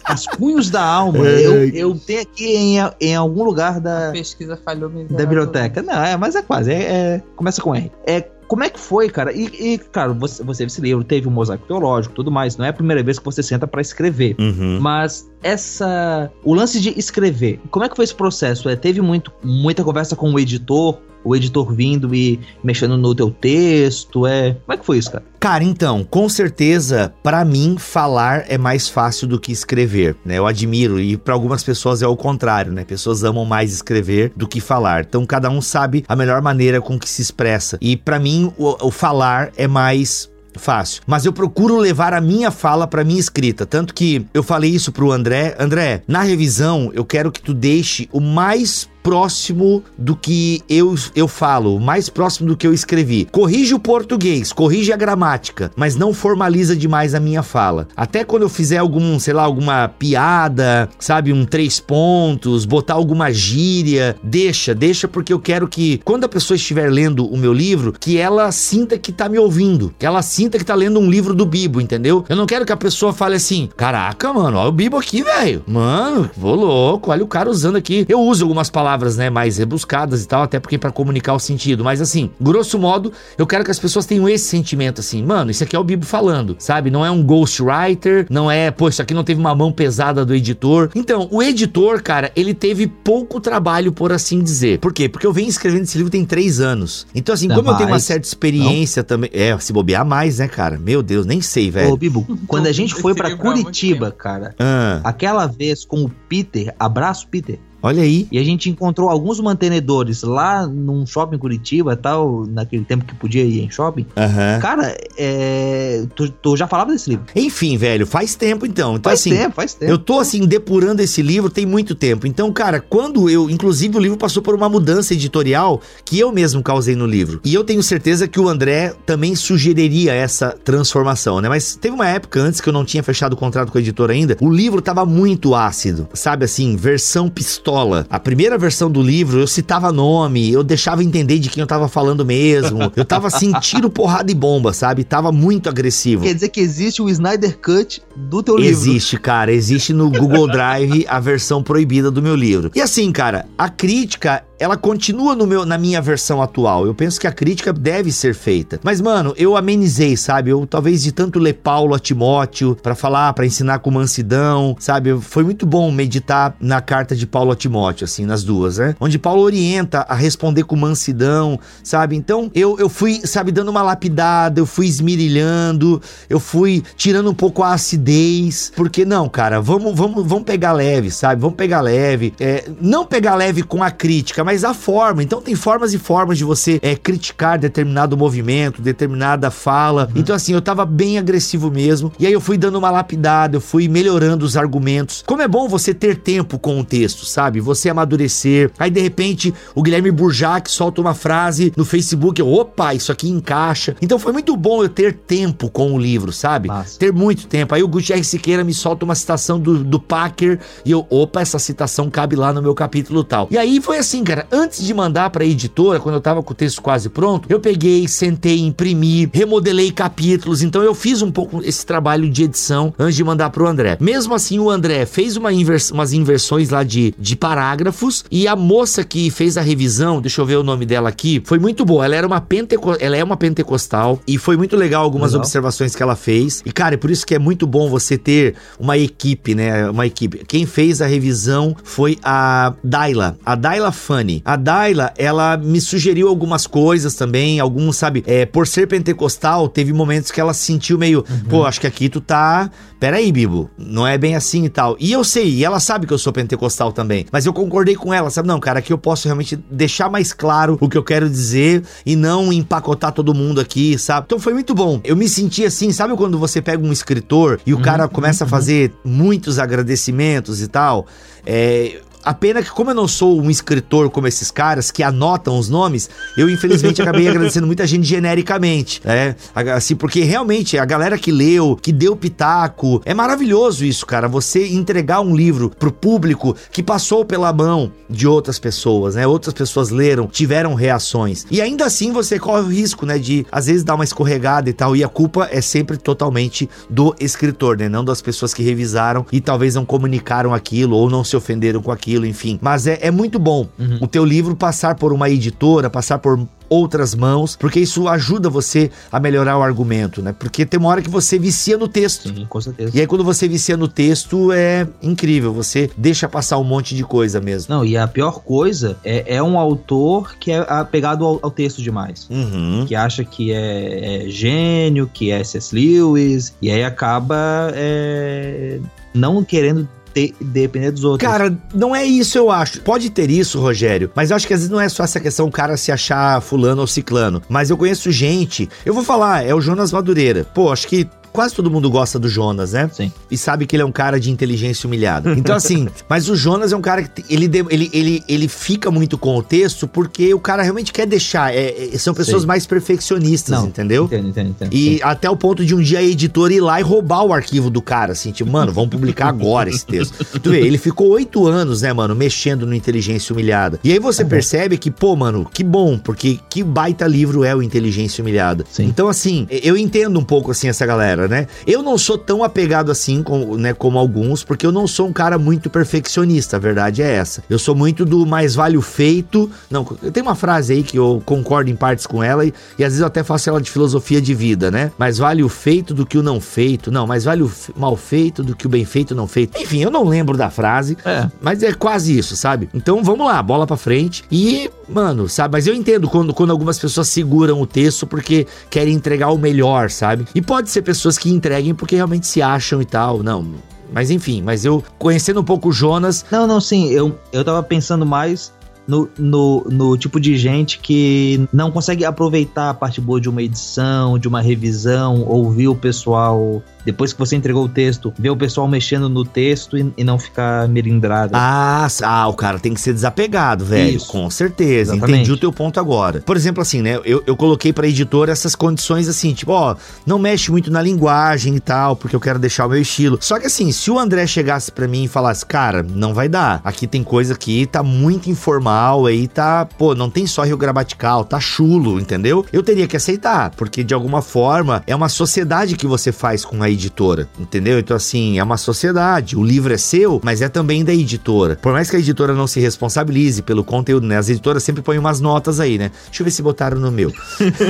[0.05, 1.18] Rascunhos da Alma.
[1.28, 1.46] É.
[1.46, 4.09] Eu, eu tenho aqui em, em algum lugar da.
[4.09, 5.82] A pesquisa falhou Da biblioteca.
[5.82, 6.72] Não, é, mas é quase.
[6.72, 7.90] É, é, começa com R.
[8.07, 9.32] É como é que foi, cara?
[9.32, 12.57] E, e cara, você, você esse livro teve um mosaico teológico tudo mais.
[12.57, 14.34] Não é a primeira vez que você senta para escrever.
[14.38, 14.80] Uhum.
[14.80, 16.32] Mas essa.
[16.42, 18.68] O lance de escrever, como é que foi esse processo?
[18.68, 20.99] É, teve muito, muita conversa com o editor?
[21.25, 24.27] O editor vindo e mexendo no teu texto?
[24.27, 25.25] É, como é que foi isso, cara?
[25.41, 30.37] Cara, então, com certeza, para mim falar é mais fácil do que escrever, né?
[30.39, 32.85] Eu admiro e para algumas pessoas é o contrário, né?
[32.85, 35.05] Pessoas amam mais escrever do que falar.
[35.09, 37.79] Então cada um sabe a melhor maneira com que se expressa.
[37.81, 41.03] E para mim o, o falar é mais fácil.
[41.07, 44.93] Mas eu procuro levar a minha fala para minha escrita, tanto que eu falei isso
[44.93, 50.62] pro André, André, na revisão eu quero que tu deixe o mais próximo do que
[50.68, 53.26] eu, eu falo, mais próximo do que eu escrevi.
[53.30, 57.88] Corrige o português, corrige a gramática, mas não formaliza demais a minha fala.
[57.96, 63.32] Até quando eu fizer algum, sei lá, alguma piada, sabe, um três pontos, botar alguma
[63.32, 67.94] gíria, deixa, deixa porque eu quero que quando a pessoa estiver lendo o meu livro,
[67.99, 71.34] que ela sinta que tá me ouvindo, que ela sinta que tá lendo um livro
[71.34, 72.24] do Bibo, entendeu?
[72.28, 75.62] Eu não quero que a pessoa fale assim: "Caraca, mano, olha o Bibo aqui, velho.
[75.66, 78.05] Mano, vou louco, olha o cara usando aqui".
[78.09, 81.39] Eu uso algumas palavras palavras, né, mais rebuscadas e tal, até porque para comunicar o
[81.39, 81.84] sentido.
[81.84, 85.62] Mas assim, grosso modo, eu quero que as pessoas tenham esse sentimento assim, mano, isso
[85.62, 86.91] aqui é o Bibo falando, sabe?
[86.91, 90.34] Não é um ghostwriter, não é, pô, isso aqui não teve uma mão pesada do
[90.34, 90.91] editor.
[90.95, 94.78] Então, o editor, cara, ele teve pouco trabalho, por assim dizer.
[94.78, 95.09] Por quê?
[95.09, 97.07] Porque eu venho escrevendo esse livro tem três anos.
[97.14, 97.72] Então, assim, como mais.
[97.72, 99.07] eu tenho uma certa experiência não.
[99.07, 99.30] também.
[99.34, 100.78] É, se bobear mais, né, cara?
[100.78, 101.93] Meu Deus, nem sei, velho.
[101.93, 105.01] Ô, Bibo, quando a gente foi para Curitiba, cara, ah.
[105.05, 107.59] aquela vez com o Peter, abraço, Peter.
[107.83, 108.26] Olha aí.
[108.31, 113.45] E a gente encontrou alguns mantenedores lá num shopping Curitiba tal, naquele tempo que podia
[113.45, 114.07] ir em shopping.
[114.16, 114.61] Uhum.
[114.61, 116.05] Cara, é...
[116.14, 117.26] tu, tu, já falava desse livro.
[117.35, 118.97] Enfim, velho, faz tempo então.
[118.97, 119.31] Então, faz assim.
[119.31, 119.93] Tempo, faz tempo.
[119.93, 122.26] Eu tô, assim, depurando esse livro tem muito tempo.
[122.26, 123.49] Então, cara, quando eu.
[123.49, 127.41] Inclusive, o livro passou por uma mudança editorial que eu mesmo causei no livro.
[127.45, 131.49] E eu tenho certeza que o André também sugeriria essa transformação, né?
[131.49, 134.12] Mas teve uma época antes que eu não tinha fechado o contrato com a editora
[134.12, 134.37] ainda.
[134.41, 138.07] O livro tava muito ácido, sabe assim, versão pistola pistola.
[138.09, 141.89] A primeira versão do livro eu citava nome, eu deixava entender de quem eu tava
[141.89, 142.91] falando mesmo.
[142.97, 145.05] Eu tava assim, tiro, porrada e bomba, sabe?
[145.05, 146.25] Tava muito agressivo.
[146.25, 148.71] Quer dizer que existe o Snyder Cut do teu livro?
[148.71, 149.53] Existe, cara.
[149.53, 152.71] Existe no Google Drive a versão proibida do meu livro.
[152.75, 156.87] E assim, cara, a crítica ela continua no meu, na minha versão atual.
[156.87, 158.81] Eu penso que a crítica deve ser feita.
[158.83, 160.51] Mas, mano, eu amenizei, sabe?
[160.51, 165.19] Eu talvez de tanto ler Paulo a Timóteo para falar, para ensinar com mansidão, sabe?
[165.21, 168.95] Foi muito bom meditar na carta de Paulo a Timóteo, assim, nas duas, né?
[169.01, 172.17] Onde Paulo orienta a responder com mansidão, sabe?
[172.17, 177.35] Então, eu, eu fui, sabe, dando uma lapidada, eu fui esmirilhando, eu fui tirando um
[177.35, 181.41] pouco a acidez, porque não, cara, vamos, vamos, vamos pegar leve, sabe?
[181.41, 182.35] Vamos pegar leve.
[182.41, 185.22] É, não pegar leve com a crítica, mas a forma.
[185.22, 190.07] Então tem formas e formas de você é, criticar determinado movimento, determinada fala.
[190.07, 190.20] Uhum.
[190.22, 192.11] Então, assim, eu tava bem agressivo mesmo.
[192.18, 195.22] E aí eu fui dando uma lapidada, eu fui melhorando os argumentos.
[195.26, 197.61] Como é bom você ter tempo com o texto, sabe?
[197.61, 198.70] Você amadurecer.
[198.78, 202.40] Aí, de repente, o Guilherme Burjac solta uma frase no Facebook.
[202.40, 203.96] Eu, opa, isso aqui encaixa.
[204.01, 206.70] Então foi muito bom eu ter tempo com o livro, sabe?
[206.99, 207.74] Ter muito tempo.
[207.74, 211.59] Aí o Gutierrez Siqueira me solta uma citação do, do Packer e eu, opa, essa
[211.59, 213.46] citação cabe lá no meu capítulo tal.
[213.51, 216.57] E aí foi assim, cara, antes de mandar pra editora, quando eu tava com o
[216.57, 221.84] texto quase pronto, eu peguei, sentei, imprimi, remodelei capítulos, então eu fiz um pouco esse
[221.84, 223.97] trabalho de edição antes de mandar pro André.
[224.01, 228.55] Mesmo assim, o André fez uma invers umas inversões lá de, de parágrafos e a
[228.55, 232.05] moça que fez a revisão, deixa eu ver o nome dela aqui, foi muito boa.
[232.05, 235.45] Ela era uma penteco ela é uma pentecostal e foi muito legal algumas legal.
[235.45, 236.62] observações que ela fez.
[236.64, 239.89] E cara, é por isso que é muito bom você ter uma equipe, né?
[239.91, 240.45] Uma equipe.
[240.47, 243.93] Quem fez a revisão foi a Daila, a Daila
[244.29, 244.43] Funny.
[244.45, 249.93] A Daila, ela me sugeriu algumas coisas também, alguns, sabe, é, por ser pentecostal, teve
[249.93, 251.41] momentos que ela sentiu meio, uhum.
[251.49, 254.97] pô, acho que aqui tu tá peraí, Bibo, não é bem assim e tal.
[254.99, 258.12] E eu sei, e ela sabe que eu sou pentecostal também, mas eu concordei com
[258.12, 258.49] ela, sabe?
[258.49, 262.16] Não, cara, aqui eu posso realmente deixar mais claro o que eu quero dizer e
[262.16, 264.24] não empacotar todo mundo aqui, sabe?
[264.26, 265.01] Então foi muito bom.
[265.05, 268.45] Eu me senti assim, sabe quando você pega um escritor e o uhum, cara começa
[268.45, 268.49] uhum.
[268.49, 271.07] a fazer muitos agradecimentos e tal?
[271.47, 275.59] É, a pena que, como eu não sou um escritor como esses caras que anotam
[275.59, 279.37] os nomes, eu infelizmente acabei agradecendo muita gente genericamente, né?
[279.75, 284.29] Assim, porque realmente a galera que leu, que deu pitaco, é maravilhoso isso, cara.
[284.29, 289.27] Você entregar um livro pro público que passou pela mão de outras pessoas, né?
[289.27, 291.47] Outras pessoas leram, tiveram reações.
[291.51, 293.19] E ainda assim você corre o risco, né?
[293.19, 294.97] De às vezes dar uma escorregada e tal.
[294.97, 297.89] E a culpa é sempre totalmente do escritor, né?
[297.89, 301.93] Não das pessoas que revisaram e talvez não comunicaram aquilo ou não se ofenderam com
[301.93, 302.59] aquilo aquilo, enfim.
[302.63, 303.99] Mas é, é muito bom uhum.
[304.01, 306.41] o teu livro passar por uma editora, passar por
[306.71, 310.35] outras mãos, porque isso ajuda você a melhorar o argumento, né?
[310.39, 312.29] Porque tem uma hora que você vicia no texto.
[312.29, 312.95] Sim, com certeza.
[312.95, 317.03] E aí quando você vicia no texto é incrível, você deixa passar um monte de
[317.05, 317.75] coisa mesmo.
[317.75, 321.81] Não, e a pior coisa é, é um autor que é apegado ao, ao texto
[321.81, 322.29] demais.
[322.31, 322.85] Uhum.
[322.87, 325.75] Que acha que é, é, gênio, que é C.S.
[325.75, 328.79] Lewis, e aí acaba é,
[329.15, 329.89] não querendo
[330.19, 331.31] ter, depender dos outros.
[331.31, 332.81] Cara, não é isso, eu acho.
[332.83, 335.47] Pode ter isso, Rogério, mas eu acho que às vezes não é só essa questão
[335.47, 337.43] o cara se achar fulano ou ciclano.
[337.49, 340.45] Mas eu conheço gente, eu vou falar, é o Jonas Madureira.
[340.55, 341.09] Pô, acho que
[341.39, 342.91] quase todo mundo gosta do Jonas, né?
[342.93, 343.12] Sim.
[343.30, 345.34] E sabe que ele é um cara de inteligência humilhada.
[345.34, 349.16] Então, assim, mas o Jonas é um cara que ele, ele, ele, ele fica muito
[349.16, 351.55] com o texto porque o cara realmente quer deixar.
[351.55, 352.49] É, é, são pessoas Sim.
[352.49, 354.07] mais perfeccionistas, Não, entendeu?
[354.07, 354.74] Entendo, entendo, entendo.
[354.74, 355.01] E Sim.
[355.01, 357.80] até o ponto de um dia a editora ir lá e roubar o arquivo do
[357.80, 360.24] cara, assim, tipo, mano, vamos publicar agora esse texto.
[360.43, 363.78] tu vê, ele ficou oito anos, né, mano, mexendo no Inteligência Humilhada.
[363.84, 364.28] E aí você uhum.
[364.28, 368.64] percebe que, pô, mano, que bom, porque que baita livro é o Inteligência Humilhada.
[368.68, 368.86] Sim.
[368.86, 371.47] Então, assim, eu entendo um pouco, assim, essa galera, né?
[371.66, 375.12] Eu não sou tão apegado assim com, né, como alguns, porque eu não sou um
[375.12, 377.43] cara muito perfeccionista, a verdade é essa.
[377.49, 379.51] Eu sou muito do mais vale o feito.
[379.70, 382.93] Não, tem uma frase aí que eu concordo em partes com ela e, e às
[382.93, 384.91] vezes eu até faço ela de filosofia de vida, né?
[384.99, 386.91] Mais vale o feito do que o não feito.
[386.91, 389.61] Não, mais vale o mal feito do que o bem feito não feito.
[389.61, 391.29] Enfim, eu não lembro da frase, é.
[391.41, 392.68] mas é quase isso, sabe?
[392.72, 394.24] Então vamos lá, bola pra frente.
[394.31, 395.53] E, mano, sabe?
[395.53, 399.91] Mas eu entendo quando, quando algumas pessoas seguram o texto porque querem entregar o melhor,
[399.91, 400.26] sabe?
[400.34, 403.22] E pode ser pessoas que entreguem porque realmente se acham e tal.
[403.22, 403.47] Não.
[403.93, 406.24] Mas enfim, mas eu conhecendo um pouco o Jonas.
[406.30, 408.53] Não, não, sim, eu, eu tava pensando mais
[408.89, 413.43] no, no, no, tipo de gente que não consegue aproveitar a parte boa de uma
[413.43, 418.36] edição, de uma revisão, ouvir o pessoal depois que você entregou o texto, ver o
[418.36, 421.32] pessoal mexendo no texto e, e não ficar melindrado.
[421.34, 423.99] Ah, ah, o cara tem que ser desapegado, velho.
[423.99, 424.07] Isso.
[424.09, 424.95] Com certeza.
[424.95, 425.16] Exatamente.
[425.16, 426.22] Entendi o teu ponto agora.
[426.22, 426.99] Por exemplo, assim, né?
[427.05, 429.76] Eu, eu coloquei pra editora essas condições assim, tipo, ó,
[430.07, 433.18] não mexe muito na linguagem e tal, porque eu quero deixar o meu estilo.
[433.20, 436.62] Só que assim, se o André chegasse para mim e falasse, cara, não vai dar.
[436.64, 438.30] Aqui tem coisa que tá muito
[438.79, 442.47] informal, aí tá, pô, não tem só rio gramatical, tá chulo, entendeu?
[442.53, 446.62] Eu teria que aceitar, porque de alguma forma é uma sociedade que você faz com
[446.62, 447.79] a editora, entendeu?
[447.79, 449.37] Então, assim, é uma sociedade.
[449.37, 451.57] O livro é seu, mas é também da editora.
[451.57, 454.16] Por mais que a editora não se responsabilize pelo conteúdo, né?
[454.16, 455.91] As editoras sempre põem umas notas aí, né?
[456.07, 457.12] Deixa eu ver se botaram no meu.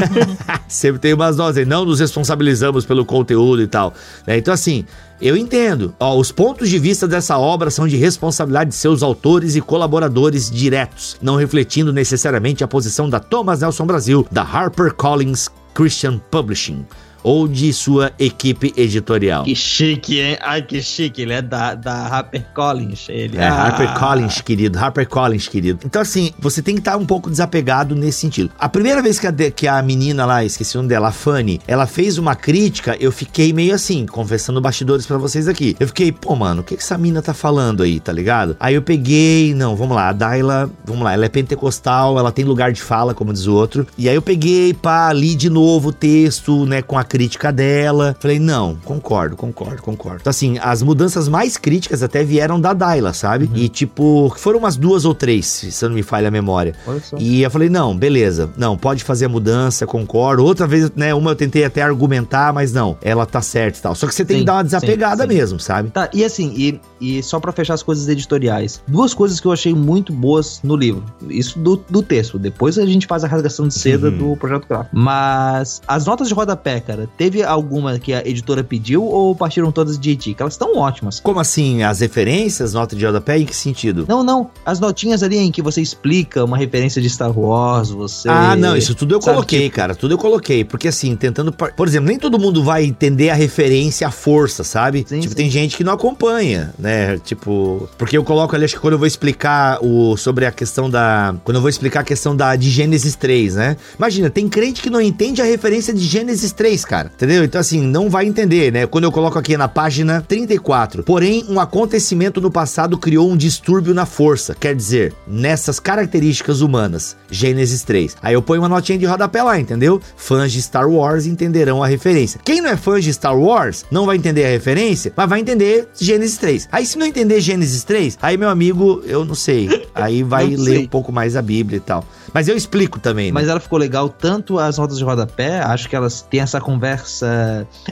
[0.69, 1.65] sempre tem umas notas aí.
[1.65, 3.95] Não nos responsabilizamos pelo conteúdo e tal.
[4.27, 4.37] Né?
[4.37, 4.85] Então, assim,
[5.21, 5.95] eu entendo.
[5.99, 10.51] Ó, os pontos de vista dessa obra são de responsabilidade de seus autores e colaboradores
[10.51, 16.85] diretos, não refletindo necessariamente a posição da Thomas Nelson Brasil, da HarperCollins Christian Publishing
[17.23, 19.45] ou de sua equipe editorial?
[19.45, 20.39] Que chique, hein?
[20.41, 21.23] Ai, que chique.
[21.23, 23.07] Ele é da, da HarperCollins.
[23.09, 23.69] Ele é ah.
[23.69, 24.79] HarperCollins, querido.
[24.79, 25.81] HarperCollins, querido.
[25.85, 28.51] Então, assim, você tem que estar um pouco desapegado nesse sentido.
[28.59, 31.61] A primeira vez que a, que a menina lá, esqueci o nome dela, a Fanny,
[31.67, 35.77] ela fez uma crítica, eu fiquei meio assim, confessando bastidores para vocês aqui.
[35.79, 38.57] Eu fiquei, pô, mano, o que, que essa mina tá falando aí, tá ligado?
[38.61, 42.45] Aí eu peguei, não, vamos lá, a Daila, vamos lá, ela é pentecostal, ela tem
[42.45, 43.87] lugar de fala, como diz o outro.
[43.97, 48.15] E aí eu peguei, pá, li de novo o texto, né, com a crítica dela.
[48.21, 50.19] Falei, não, concordo, concordo, concordo.
[50.21, 53.47] Então, assim, as mudanças mais críticas até vieram da Daila, sabe?
[53.47, 53.57] Uhum.
[53.57, 56.75] E, tipo, foram umas duas ou três, se eu não me falha a memória.
[57.19, 60.45] E eu falei, não, beleza, não, pode fazer a mudança, concordo.
[60.45, 63.95] Outra vez, né, uma eu tentei até argumentar, mas não, ela tá certa e tal.
[63.95, 65.35] Só que você tem sim, que dar uma desapegada sim, sim.
[65.35, 65.91] mesmo, sabe?
[65.91, 69.53] Tá, e assim, e, e só para fechar as coisas editoriais, duas coisas que eu
[69.53, 71.05] achei muito boas no livro.
[71.29, 72.39] Isso do, do texto.
[72.39, 74.19] Depois a gente faz a rasgação de seda uhum.
[74.19, 74.97] do projeto gráfico.
[74.97, 79.99] Mas as notas de rodapé, cara, teve alguma que a editora pediu ou partiram todas
[79.99, 80.35] de ti?
[80.35, 81.21] Que elas estão ótimas.
[81.21, 81.83] Como assim?
[81.83, 84.07] As referências, notas de rodapé, em que sentido?
[84.09, 84.51] Não, não.
[84.65, 88.29] As notinhas ali em que você explica uma referência de Star Wars, você.
[88.29, 89.77] Ah, não, isso tudo eu coloquei, tipo...
[89.77, 89.95] cara.
[89.95, 90.65] Tudo eu coloquei.
[90.65, 91.53] Porque assim, tentando.
[91.53, 95.05] Por exemplo, nem todo mundo vai entender a referência à força, sabe?
[95.09, 95.37] Sim, tipo, sim.
[95.37, 97.19] tem gente que não acompanha, né?
[97.19, 97.89] Tipo.
[97.97, 101.35] Porque eu coloco ali, acho que quando eu vou explicar o, sobre a questão da.
[101.45, 103.77] Quando eu vou explicar a questão da de Gênesis 3, né?
[103.97, 107.13] Imagina, tem crente que não entende a referência de Gênesis 3, cara.
[107.15, 107.45] Entendeu?
[107.45, 108.87] Então, assim, não vai entender, né?
[108.87, 111.05] Quando eu coloco aqui na página 34.
[111.05, 114.57] Porém, um acontecimento no passado criou um distúrbio na força.
[114.59, 117.17] Quer dizer, nessas características humanas.
[117.31, 118.17] Gênesis 3.
[118.23, 120.01] Aí eu ponho uma notinha de rodapé lá, entendeu?
[120.17, 122.41] Fãs de Star Wars entenderão a referência.
[122.43, 125.89] Quem não é fã de Star Wars não vai entender a referência, mas vai entender
[126.01, 126.69] Gênesis 3.
[126.73, 129.87] Aí, se não entender Gênesis 3, aí, meu amigo, eu não sei.
[129.95, 132.05] Aí vai ler um pouco mais a Bíblia e tal.
[132.33, 133.33] Mas eu explico também, né?
[133.33, 136.78] Mas ela ficou legal, tanto as notas de rodapé, acho que elas têm essa conversa.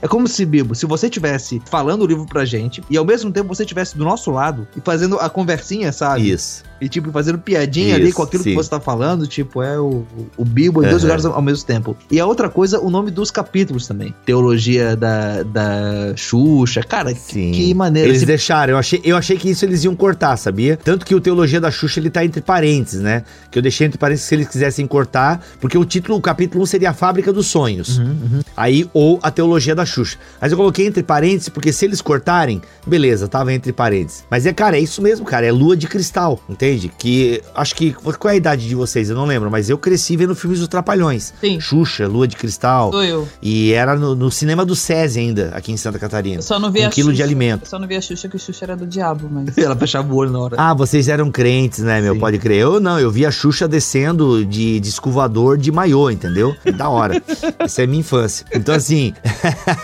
[0.01, 3.33] É como se, Bibo, se você tivesse falando o livro pra gente e ao mesmo
[3.33, 6.31] tempo você tivesse do nosso lado e fazendo a conversinha, sabe?
[6.31, 6.65] Isso.
[6.81, 8.51] E, tipo, fazendo piadinha Isso, ali com aquilo sim.
[8.51, 10.05] que você tá falando, tipo, é o,
[10.37, 10.91] o Bibo em uhum.
[10.91, 11.97] dois lugares ao, mesmo tempo.
[12.11, 14.15] E a outra coisa, o nome dos capítulos também.
[14.25, 16.83] Teologia da, da Xuxa.
[16.83, 17.53] Cara, sim.
[17.53, 18.09] que, que maneira.
[18.09, 20.77] Eles deixaram, eu achei, eu achei que isso eles iam cortar, sabia?
[20.77, 23.25] Tanto que o Teologia da Xuxa, ele tá entre parênteses, né?
[23.51, 26.67] Que eu deixei entre parênteses se eles quisessem cortar, porque o título, o capítulo 1
[26.67, 27.99] seria A Fábrica dos Sonhos.
[27.99, 28.41] Uhum, uhum.
[28.57, 30.19] Aí, ou A Teologia da Xuxa.
[30.41, 34.25] Mas eu coloquei entre parênteses, porque se eles cortarem, beleza, tava entre parênteses.
[34.31, 35.47] Mas é, cara, é isso mesmo, cara.
[35.47, 36.66] É lua de cristal, entende?
[36.99, 37.93] Que acho que.
[37.93, 39.11] Qual é a idade de vocês?
[39.11, 41.33] Eu não lembro, mas eu cresci vendo filmes dos Trapalhões.
[41.41, 41.61] Sim.
[41.61, 42.93] Xuxa, Lua de Cristal.
[42.93, 43.29] Sou eu.
[43.41, 46.37] E era no, no cinema do SESI ainda, aqui em Santa Catarina.
[46.37, 47.17] Eu só não vi um a quilo Xuxa.
[47.17, 47.63] de alimento.
[47.65, 49.57] Eu só não vi a Xuxa, que o Xuxa era do diabo, mas.
[49.59, 50.57] Ela fechava o olho na hora.
[50.59, 52.15] Ah, vocês eram crentes, né, meu?
[52.15, 52.21] Sim.
[52.21, 52.59] Pode crer.
[52.59, 56.55] Eu não, eu vi a Xuxa descendo de, de escovador de maiô, entendeu?
[56.77, 57.23] Da hora.
[57.59, 58.47] Essa é minha infância.
[58.53, 59.13] Então, assim.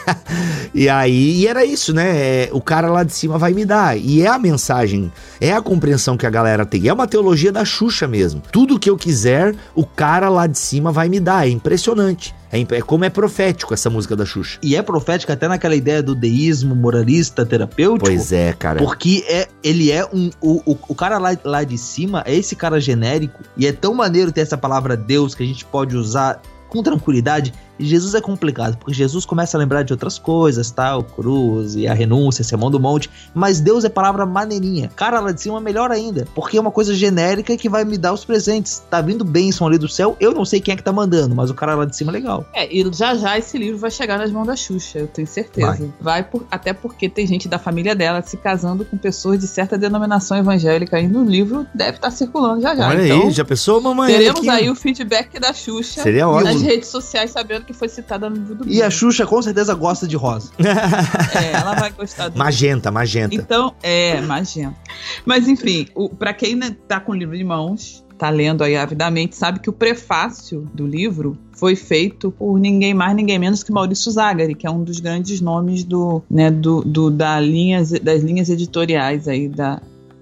[0.74, 2.16] e aí, e era isso, né?
[2.16, 3.96] É, o cara lá de cima vai me dar.
[3.96, 6.88] E é a mensagem, é a compreensão que a galera tem.
[6.88, 8.42] É uma teologia da Xuxa mesmo.
[8.50, 11.46] Tudo que eu quiser, o cara lá de cima vai me dar.
[11.46, 12.34] É impressionante.
[12.50, 14.58] É, é, como é profético essa música da Xuxa.
[14.62, 18.06] E é profética até naquela ideia do deísmo moralista terapêutico.
[18.06, 18.78] Pois é, cara.
[18.78, 20.30] Porque é, ele é um.
[20.40, 23.42] O, o, o cara lá, lá de cima é esse cara genérico.
[23.56, 27.52] E é tão maneiro ter essa palavra Deus que a gente pode usar com tranquilidade
[27.71, 31.86] e Jesus é complicado, porque Jesus começa a lembrar de outras coisas, tal, cruz e
[31.86, 34.90] a renúncia, sermão do monte, mas Deus é palavra maneirinha.
[34.94, 38.12] Cara lá de cima melhor ainda, porque é uma coisa genérica que vai me dar
[38.12, 38.82] os presentes.
[38.90, 41.50] Tá vindo bênção ali do céu, eu não sei quem é que tá mandando, mas
[41.50, 42.46] o cara lá de cima é legal.
[42.52, 45.66] É, e já já esse livro vai chegar nas mãos da Xuxa, eu tenho certeza.
[46.00, 49.46] Vai, vai por, até porque tem gente da família dela se casando com pessoas de
[49.46, 52.88] certa denominação evangélica e no livro deve estar tá circulando já já.
[52.88, 54.12] Olha então, aí, já pensou, mamãe?
[54.12, 56.52] Teremos aí o feedback da Xuxa Seria ótimo.
[56.52, 59.40] nas redes sociais sabendo que que foi citada no livro do E a Xuxa com
[59.42, 60.52] certeza gosta de rosa.
[60.60, 63.34] é, ela vai gostar do Magenta, magenta.
[63.34, 64.76] Então, é, magenta.
[65.24, 69.34] Mas enfim, o, pra quem tá com o livro de mãos, tá lendo aí avidamente,
[69.34, 74.12] sabe que o prefácio do livro foi feito por ninguém mais, ninguém menos que Maurício
[74.12, 78.48] Zagari, que é um dos grandes nomes do, né, do, do da linhas, das linhas
[78.48, 79.80] editoriais aí da,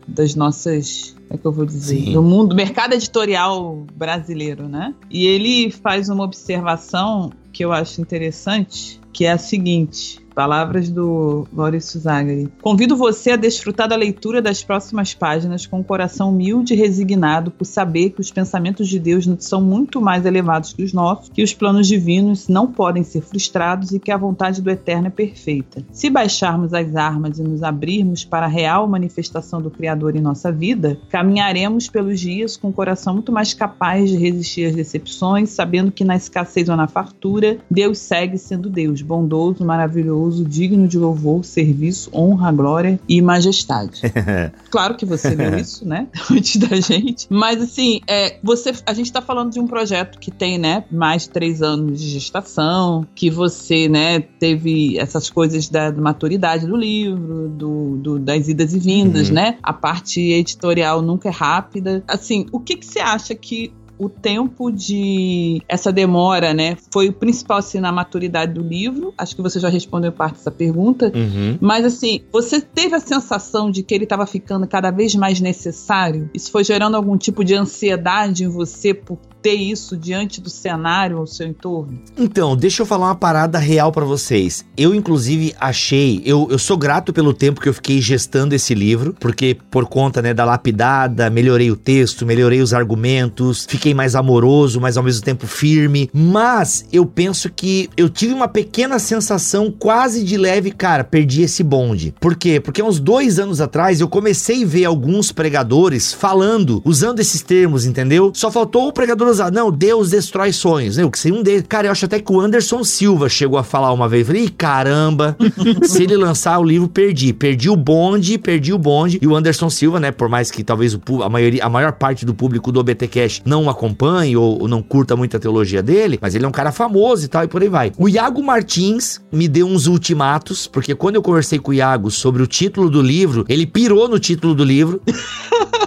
[0.09, 2.13] das nossas é que eu vou dizer, Sim.
[2.13, 4.93] do mundo, mercado editorial brasileiro, né?
[5.09, 11.47] E ele faz uma observação que eu acho interessante, que é a seguinte: Palavras do
[11.53, 12.49] Maurício Zagari.
[12.63, 17.51] Convido você a desfrutar da leitura das próximas páginas com um coração humilde e resignado
[17.51, 21.43] por saber que os pensamentos de Deus são muito mais elevados que os nossos, que
[21.43, 25.85] os planos divinos não podem ser frustrados e que a vontade do Eterno é perfeita.
[25.93, 30.53] Se baixarmos as armas e nos abrirmos para a real manifestação do Criador em nossa
[30.53, 35.91] vida, caminharemos pelos dias com um coração muito mais capaz de resistir às decepções, sabendo
[35.91, 41.45] que na escassez ou na fartura, Deus segue sendo Deus, bondoso, maravilhoso, digno de louvor,
[41.45, 44.03] serviço, honra, glória e majestade.
[44.71, 46.09] claro que você leu isso, né?
[46.31, 47.27] Antes da gente.
[47.31, 51.23] Mas assim, é, você, a gente tá falando de um projeto que tem, né, mais
[51.23, 56.77] de três anos de gestação, que você, né, teve essas coisas da, da maturidade do
[56.77, 59.35] livro, do, do, das idas e vindas, uhum.
[59.35, 59.59] né?
[59.63, 62.03] A parte editorial nunca é rápida.
[62.07, 67.13] Assim, o que, que você acha que o tempo de essa demora, né, foi o
[67.13, 69.13] principal assim na maturidade do livro.
[69.17, 71.13] Acho que você já respondeu parte dessa pergunta.
[71.15, 71.59] Uhum.
[71.61, 76.31] Mas assim, você teve a sensação de que ele estava ficando cada vez mais necessário?
[76.33, 81.19] Isso foi gerando algum tipo de ansiedade em você por ter isso diante do cenário
[81.19, 81.99] ao seu entorno?
[82.17, 84.65] Então, deixa eu falar uma parada real para vocês.
[84.77, 89.15] Eu, inclusive, achei, eu, eu sou grato pelo tempo que eu fiquei gestando esse livro,
[89.19, 94.81] porque por conta, né, da lapidada, melhorei o texto, melhorei os argumentos, fiquei mais amoroso,
[94.81, 96.11] mas ao mesmo tempo firme.
[96.13, 101.63] Mas eu penso que eu tive uma pequena sensação quase de leve, cara, perdi esse
[101.63, 102.15] bonde.
[102.21, 102.61] Por quê?
[102.61, 107.87] Porque uns dois anos atrás eu comecei a ver alguns pregadores falando, usando esses termos,
[107.87, 108.33] entendeu?
[108.35, 111.03] Só faltou o pregador usar, não, Deus destrói sonhos, né?
[111.03, 111.65] Eu que sei um deles.
[111.69, 114.27] Cara, eu acho até que o Anderson Silva chegou a falar uma vez.
[114.27, 115.37] Falei, caramba,
[115.83, 117.33] se ele lançar o livro, perdi.
[117.33, 119.19] Perdi o bonde, perdi o bonde.
[119.21, 120.11] E o Anderson Silva, né?
[120.11, 123.43] Por mais que talvez o, a, maioria, a maior parte do público do OBT Cash
[123.45, 126.71] não acompanhe ou, ou não curta muito a teologia dele, mas ele é um cara
[126.71, 127.93] famoso e tal, e por aí vai.
[127.97, 132.43] O Iago Martins me deu uns ultimatos, porque quando eu conversei com o Iago sobre
[132.43, 135.01] o título do livro, ele pirou no título do livro.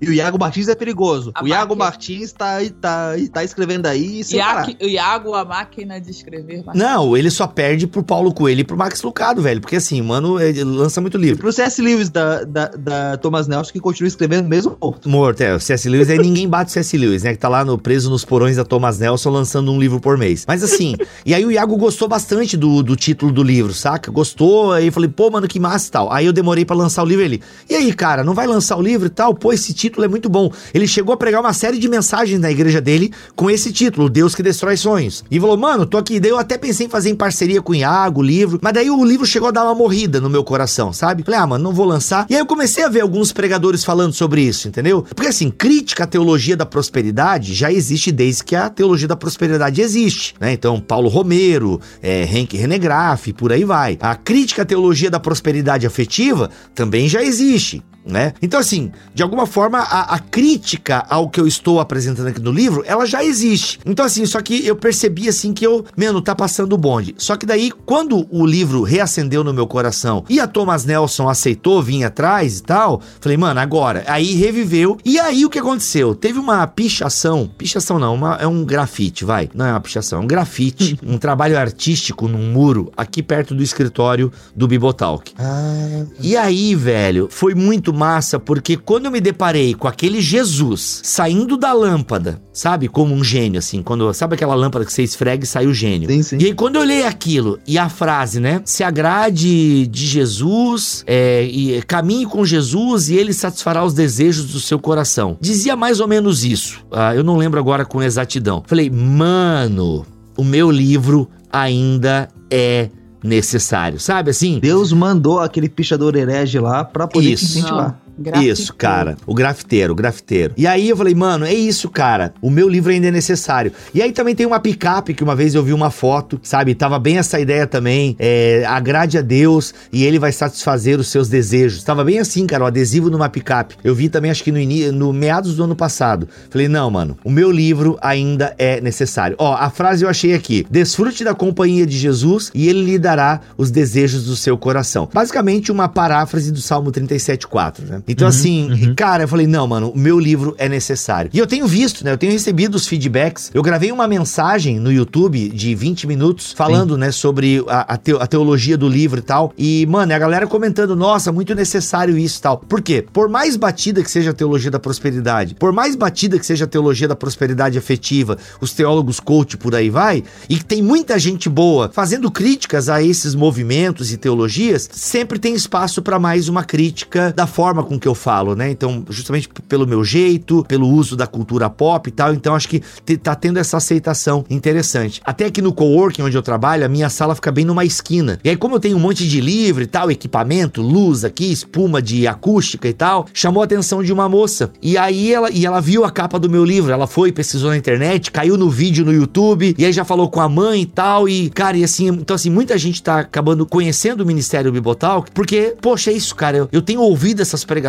[0.00, 1.30] E o Iago Martins é perigoso.
[1.34, 6.00] A o Iago Martins tá, tá, tá escrevendo aí sem Iago, O Iago, a máquina
[6.00, 6.64] de escrever.
[6.64, 6.82] Martins.
[6.82, 9.60] Não, ele só perde pro Paulo Coelho e pro Max Lucado, velho.
[9.60, 11.38] Porque assim, mano, ele lança muito livro.
[11.38, 11.80] Pro C.S.
[11.80, 15.08] Lewis da, da, da, Thomas Nelson, que continua escrevendo mesmo morto.
[15.08, 15.54] Morto, é.
[15.54, 15.88] O C.S.
[15.88, 16.96] Lewis, aí ninguém bate o C.S.
[16.96, 17.32] Lewis, né?
[17.32, 20.44] Que tá lá no, preso nos porões da Thomas Nelson lançando um livro por mês.
[20.46, 20.94] Mas assim,
[21.24, 24.10] e aí o Iago gostou bastante do, do título do livro, saca?
[24.10, 26.12] Gostou, aí eu falei, pô, mano, que massa e tal.
[26.12, 27.42] Aí eu demorei para lançar o livro ele.
[27.68, 29.34] E aí, cara, não vai lançar o livro e tal?
[29.34, 30.50] Pô, esse título é muito bom.
[30.72, 34.34] Ele chegou a pregar uma série de mensagens na igreja dele com esse título, Deus
[34.34, 35.24] que destrói sonhos.
[35.30, 36.18] E falou, mano, tô aqui.
[36.20, 38.58] Daí eu até pensei em fazer em parceria com o Iago, o livro.
[38.62, 41.22] Mas daí o livro chegou a dar uma morrida no meu coração, sabe?
[41.22, 42.26] Falei, ah, mano, não vou lançar.
[42.28, 45.02] E aí eu comecei a ver alguns pregadores falando sobre isso, entendeu?
[45.02, 49.80] Porque assim, crítica à teologia da prosperidade já existe desde que a teologia da prosperidade
[49.80, 50.52] existe, né?
[50.52, 53.98] Então, Paulo Romero, é, Henk Renegraf, por aí vai.
[54.00, 58.32] A crítica à teologia da prosperidade afetiva também já existe né?
[58.42, 62.52] Então, assim, de alguma forma, a, a, crítica ao que eu estou apresentando aqui no
[62.52, 63.78] livro, ela já existe.
[63.86, 67.14] Então, assim, só que eu percebi, assim, que eu, mano, tá passando o bonde.
[67.18, 71.82] Só que daí, quando o livro reacendeu no meu coração e a Thomas Nelson aceitou
[71.82, 74.04] vir atrás e tal, falei, mano, agora.
[74.06, 74.98] Aí reviveu.
[75.04, 76.14] E aí o que aconteceu?
[76.14, 79.48] Teve uma pichação, pichação não, uma, é um grafite, vai.
[79.54, 83.62] Não é uma pichação, é um grafite, um trabalho artístico num muro aqui perto do
[83.62, 85.32] escritório do Bibotalk.
[85.38, 86.04] Ah.
[86.20, 91.00] E aí, velho, foi muito muito massa porque quando eu me deparei com aquele Jesus
[91.04, 92.88] saindo da lâmpada, sabe?
[92.88, 93.82] Como um gênio, assim.
[93.82, 96.08] Quando, sabe aquela lâmpada que você esfrega e sai o gênio?
[96.08, 96.38] Sim, sim.
[96.40, 98.62] E aí, quando eu olhei aquilo e a frase, né?
[98.64, 104.58] Se agrade de Jesus, é, e caminhe com Jesus e ele satisfará os desejos do
[104.60, 105.36] seu coração.
[105.40, 106.84] Dizia mais ou menos isso.
[106.90, 108.62] Ah, eu não lembro agora com exatidão.
[108.66, 112.88] Falei, mano, o meu livro ainda é
[113.22, 114.58] necessário, sabe assim?
[114.58, 117.44] Deus mandou aquele pichador herege lá para poder Isso.
[117.44, 118.01] incentivar.
[118.22, 118.52] Grafiteiro.
[118.52, 119.16] Isso, cara.
[119.26, 120.54] O grafiteiro, o grafiteiro.
[120.56, 122.32] E aí eu falei, mano, é isso, cara.
[122.40, 123.72] O meu livro ainda é necessário.
[123.94, 126.74] E aí também tem uma picape que uma vez eu vi uma foto, sabe?
[126.74, 128.16] Tava bem essa ideia também.
[128.18, 131.82] É, agrade a Deus e ele vai satisfazer os seus desejos.
[131.82, 133.76] Tava bem assim, cara, o adesivo numa picape.
[133.82, 136.28] Eu vi também, acho que no, no meados do ano passado.
[136.50, 139.36] Falei, não, mano, o meu livro ainda é necessário.
[139.38, 143.40] Ó, a frase eu achei aqui: desfrute da companhia de Jesus e ele lhe dará
[143.56, 145.08] os desejos do seu coração.
[145.12, 148.02] Basicamente, uma paráfrase do Salmo 37,4, né?
[148.12, 148.94] Então, uhum, assim, uhum.
[148.94, 151.30] cara, eu falei, não, mano, o meu livro é necessário.
[151.32, 152.12] E eu tenho visto, né?
[152.12, 153.50] Eu tenho recebido os feedbacks.
[153.52, 157.00] Eu gravei uma mensagem no YouTube de 20 minutos falando, Sim.
[157.00, 159.52] né, sobre a, a, teologia do livro e tal.
[159.56, 162.58] E, mano, a galera comentando, nossa, muito necessário isso e tal.
[162.58, 163.04] Por quê?
[163.12, 166.68] Por mais batida que seja a teologia da prosperidade, por mais batida que seja a
[166.68, 171.48] teologia da prosperidade afetiva, os teólogos coach por aí vai, e que tem muita gente
[171.48, 177.32] boa fazendo críticas a esses movimentos e teologias, sempre tem espaço para mais uma crítica
[177.34, 178.70] da forma com o que eu falo, né?
[178.70, 182.80] Então, justamente pelo meu jeito, pelo uso da cultura pop e tal, então acho que
[183.22, 185.20] tá tendo essa aceitação interessante.
[185.24, 188.38] Até aqui no coworking onde eu trabalho, a minha sala fica bem numa esquina.
[188.42, 192.00] E aí, como eu tenho um monte de livro e tal, equipamento, luz aqui, espuma
[192.00, 194.70] de acústica e tal, chamou a atenção de uma moça.
[194.80, 197.76] E aí ela, e ela viu a capa do meu livro, ela foi, pesquisou na
[197.76, 201.28] internet, caiu no vídeo no YouTube, e aí já falou com a mãe e tal,
[201.28, 205.74] e cara, e assim, então assim, muita gente tá acabando conhecendo o Ministério Bibotal, porque,
[205.80, 207.81] poxa, é isso, cara, eu, eu tenho ouvido essas pregações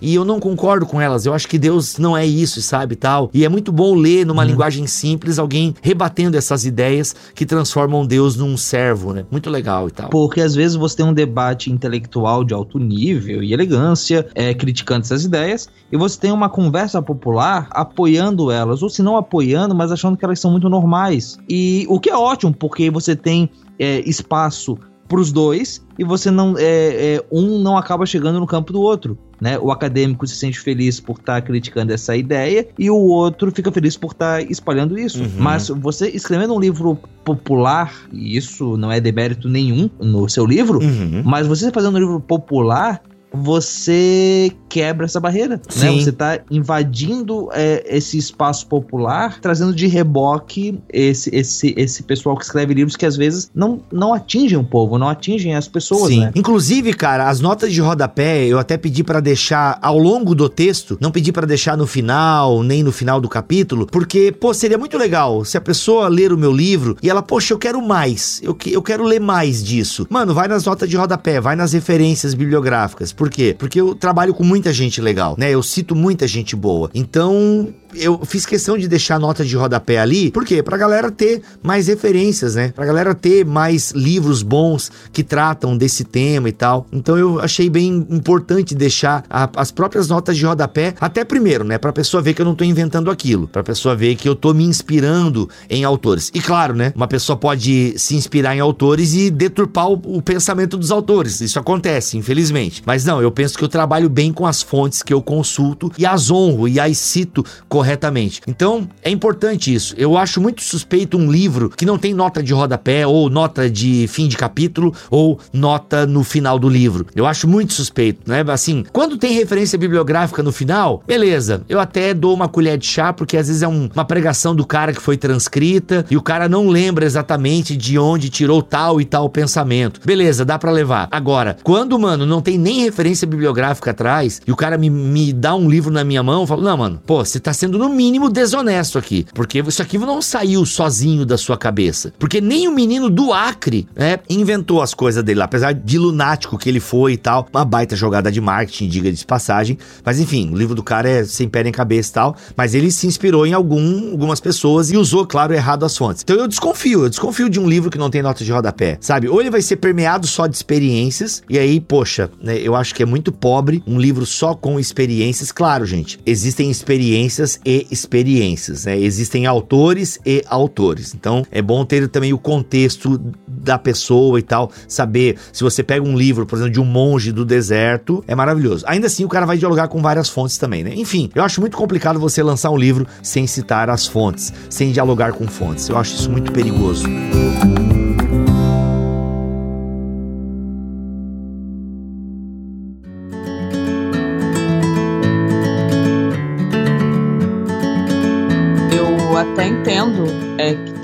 [0.00, 3.30] e eu não concordo com elas, eu acho que Deus não é isso, sabe, tal.
[3.32, 4.46] E é muito bom ler numa hum.
[4.46, 9.24] linguagem simples alguém rebatendo essas ideias que transformam Deus num servo, né?
[9.30, 10.08] Muito legal e tal.
[10.10, 15.02] Porque às vezes você tem um debate intelectual de alto nível e elegância, é, criticando
[15.02, 19.92] essas ideias, e você tem uma conversa popular apoiando elas, ou se não apoiando, mas
[19.92, 21.38] achando que elas são muito normais.
[21.48, 24.78] E o que é ótimo, porque você tem é, espaço
[25.08, 28.80] para os dois e você não é, é, um não acaba chegando no campo do
[28.80, 29.18] outro.
[29.42, 29.58] Né?
[29.58, 33.72] O acadêmico se sente feliz por estar tá criticando essa ideia e o outro fica
[33.72, 35.20] feliz por estar tá espalhando isso.
[35.20, 35.30] Uhum.
[35.36, 40.78] Mas você escrevendo um livro popular, e isso não é demérito nenhum no seu livro,
[40.78, 41.22] uhum.
[41.24, 43.02] mas você fazendo um livro popular,
[43.32, 45.60] você quebra essa barreira, né?
[45.68, 45.96] Sim.
[45.96, 46.02] né?
[46.02, 52.44] Você está invadindo é, esse espaço popular, trazendo de reboque esse, esse, esse pessoal que
[52.44, 56.20] escreve livros que às vezes não, não atingem o povo, não atingem as pessoas, Sim.
[56.20, 56.32] Né?
[56.34, 60.98] Inclusive, cara, as notas de rodapé eu até pedi para deixar ao longo do texto,
[61.00, 64.96] não pedi para deixar no final, nem no final do capítulo, porque, pô, seria muito
[64.98, 68.56] legal se a pessoa ler o meu livro e ela, poxa, eu quero mais, eu,
[68.66, 70.06] eu quero ler mais disso.
[70.10, 73.54] Mano, vai nas notas de rodapé, vai nas referências bibliográficas por quê?
[73.56, 75.48] Porque eu trabalho com muita gente legal, né?
[75.48, 76.90] Eu cito muita gente boa.
[76.92, 80.62] Então, eu fiz questão de deixar nota de rodapé ali, por quê?
[80.62, 82.72] Pra galera ter mais referências, né?
[82.74, 86.86] Pra galera ter mais livros bons que tratam desse tema e tal.
[86.92, 91.78] Então eu achei bem importante deixar a, as próprias notas de rodapé, até primeiro, né?
[91.78, 94.54] Pra pessoa ver que eu não tô inventando aquilo, pra pessoa ver que eu tô
[94.54, 96.30] me inspirando em autores.
[96.34, 96.92] E claro, né?
[96.96, 101.40] Uma pessoa pode se inspirar em autores e deturpar o, o pensamento dos autores.
[101.40, 102.82] Isso acontece, infelizmente.
[102.86, 106.06] Mas não, eu penso que eu trabalho bem com as fontes que eu consulto e
[106.06, 108.40] as honro e as cito corretamente corretamente.
[108.46, 109.94] Então, é importante isso.
[109.98, 114.06] Eu acho muito suspeito um livro que não tem nota de rodapé, ou nota de
[114.08, 117.06] fim de capítulo, ou nota no final do livro.
[117.14, 118.44] Eu acho muito suspeito, né?
[118.48, 123.12] Assim, quando tem referência bibliográfica no final, beleza, eu até dou uma colher de chá,
[123.12, 126.48] porque às vezes é um, uma pregação do cara que foi transcrita e o cara
[126.48, 130.00] não lembra exatamente de onde tirou tal e tal pensamento.
[130.04, 131.08] Beleza, dá para levar.
[131.10, 135.54] Agora, quando, mano, não tem nem referência bibliográfica atrás e o cara me, me dá
[135.54, 137.88] um livro na minha mão, eu falo, não, mano, pô, você tá sendo sendo no
[137.88, 142.12] mínimo desonesto aqui, porque isso aqui não saiu sozinho da sua cabeça.
[142.18, 146.58] Porque nem o menino do Acre, né, inventou as coisas dele lá, apesar de lunático
[146.58, 149.78] que ele foi e tal, uma baita jogada de marketing, diga de passagem.
[150.04, 152.90] Mas enfim, o livro do cara é sem pé nem cabeça e tal, mas ele
[152.90, 156.22] se inspirou em algum, algumas pessoas e usou, claro, errado as fontes.
[156.22, 159.28] Então eu desconfio, eu desconfio de um livro que não tem nota de rodapé, sabe?
[159.28, 163.02] Ou ele vai ser permeado só de experiências, e aí, poxa, né, eu acho que
[163.02, 165.52] é muito pobre um livro só com experiências.
[165.52, 168.84] Claro, gente, existem experiências e experiências.
[168.84, 168.98] Né?
[168.98, 171.14] Existem autores e autores.
[171.14, 176.04] Então é bom ter também o contexto da pessoa e tal, saber se você pega
[176.04, 178.84] um livro, por exemplo, de um monge do deserto, é maravilhoso.
[178.88, 180.92] Ainda assim, o cara vai dialogar com várias fontes também, né?
[180.96, 185.32] Enfim, eu acho muito complicado você lançar um livro sem citar as fontes, sem dialogar
[185.32, 185.88] com fontes.
[185.88, 187.04] Eu acho isso muito perigoso.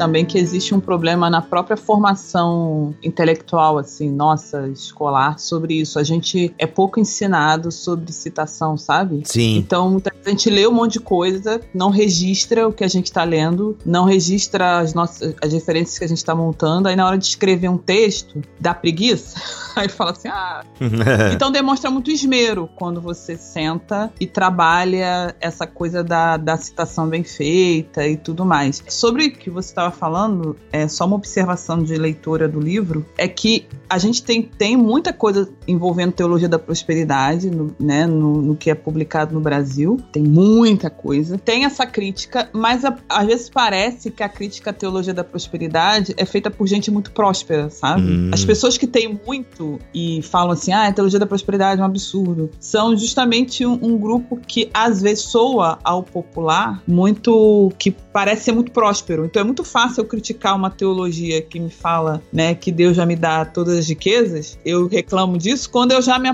[0.09, 5.99] Também que existe um problema na própria formação intelectual, assim, nossa, escolar, sobre isso.
[5.99, 9.21] A gente é pouco ensinado sobre citação, sabe?
[9.25, 9.59] Sim.
[9.59, 13.23] Então, a gente lê um monte de coisa, não registra o que a gente está
[13.23, 17.19] lendo, não registra as nossas as referências que a gente está montando, aí na hora
[17.19, 19.39] de escrever um texto, dá preguiça,
[19.77, 20.65] aí fala assim, ah...
[21.35, 27.23] então demonstra muito esmero quando você senta e trabalha essa coisa da, da citação bem
[27.23, 28.83] feita e tudo mais.
[28.89, 33.27] Sobre o que você estava falando, é só uma observação de leitura do livro, é
[33.27, 38.57] que a gente tem, tem muita coisa envolvendo teologia da prosperidade, no, né, no, no
[38.57, 41.39] que é publicado no Brasil, tem muita coisa.
[41.39, 46.15] Tem essa crítica, mas a, às vezes parece que a crítica à teologia da prosperidade
[46.17, 48.03] é feita por gente muito próspera, sabe?
[48.03, 48.31] Hum.
[48.33, 51.87] As pessoas que têm muito e falam assim, ah, a teologia da prosperidade é um
[51.87, 58.45] absurdo, são justamente um, um grupo que às vezes soa ao popular muito que parece
[58.45, 59.25] ser muito próspero.
[59.25, 63.07] Então é muito fácil eu criticar uma teologia que me fala, né, que Deus já
[63.07, 66.31] me dá todas das riquezas, eu reclamo disso quando eu já, me,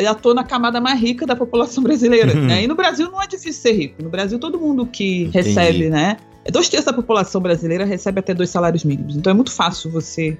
[0.00, 2.34] já tô na camada mais rica da população brasileira.
[2.34, 2.46] Uhum.
[2.46, 2.64] Né?
[2.64, 4.02] E no Brasil não é difícil ser rico.
[4.02, 5.48] No Brasil, todo mundo que Entendi.
[5.48, 6.16] recebe, né?
[6.50, 9.16] Dois terços da população brasileira recebe até dois salários mínimos.
[9.16, 10.38] Então é muito fácil você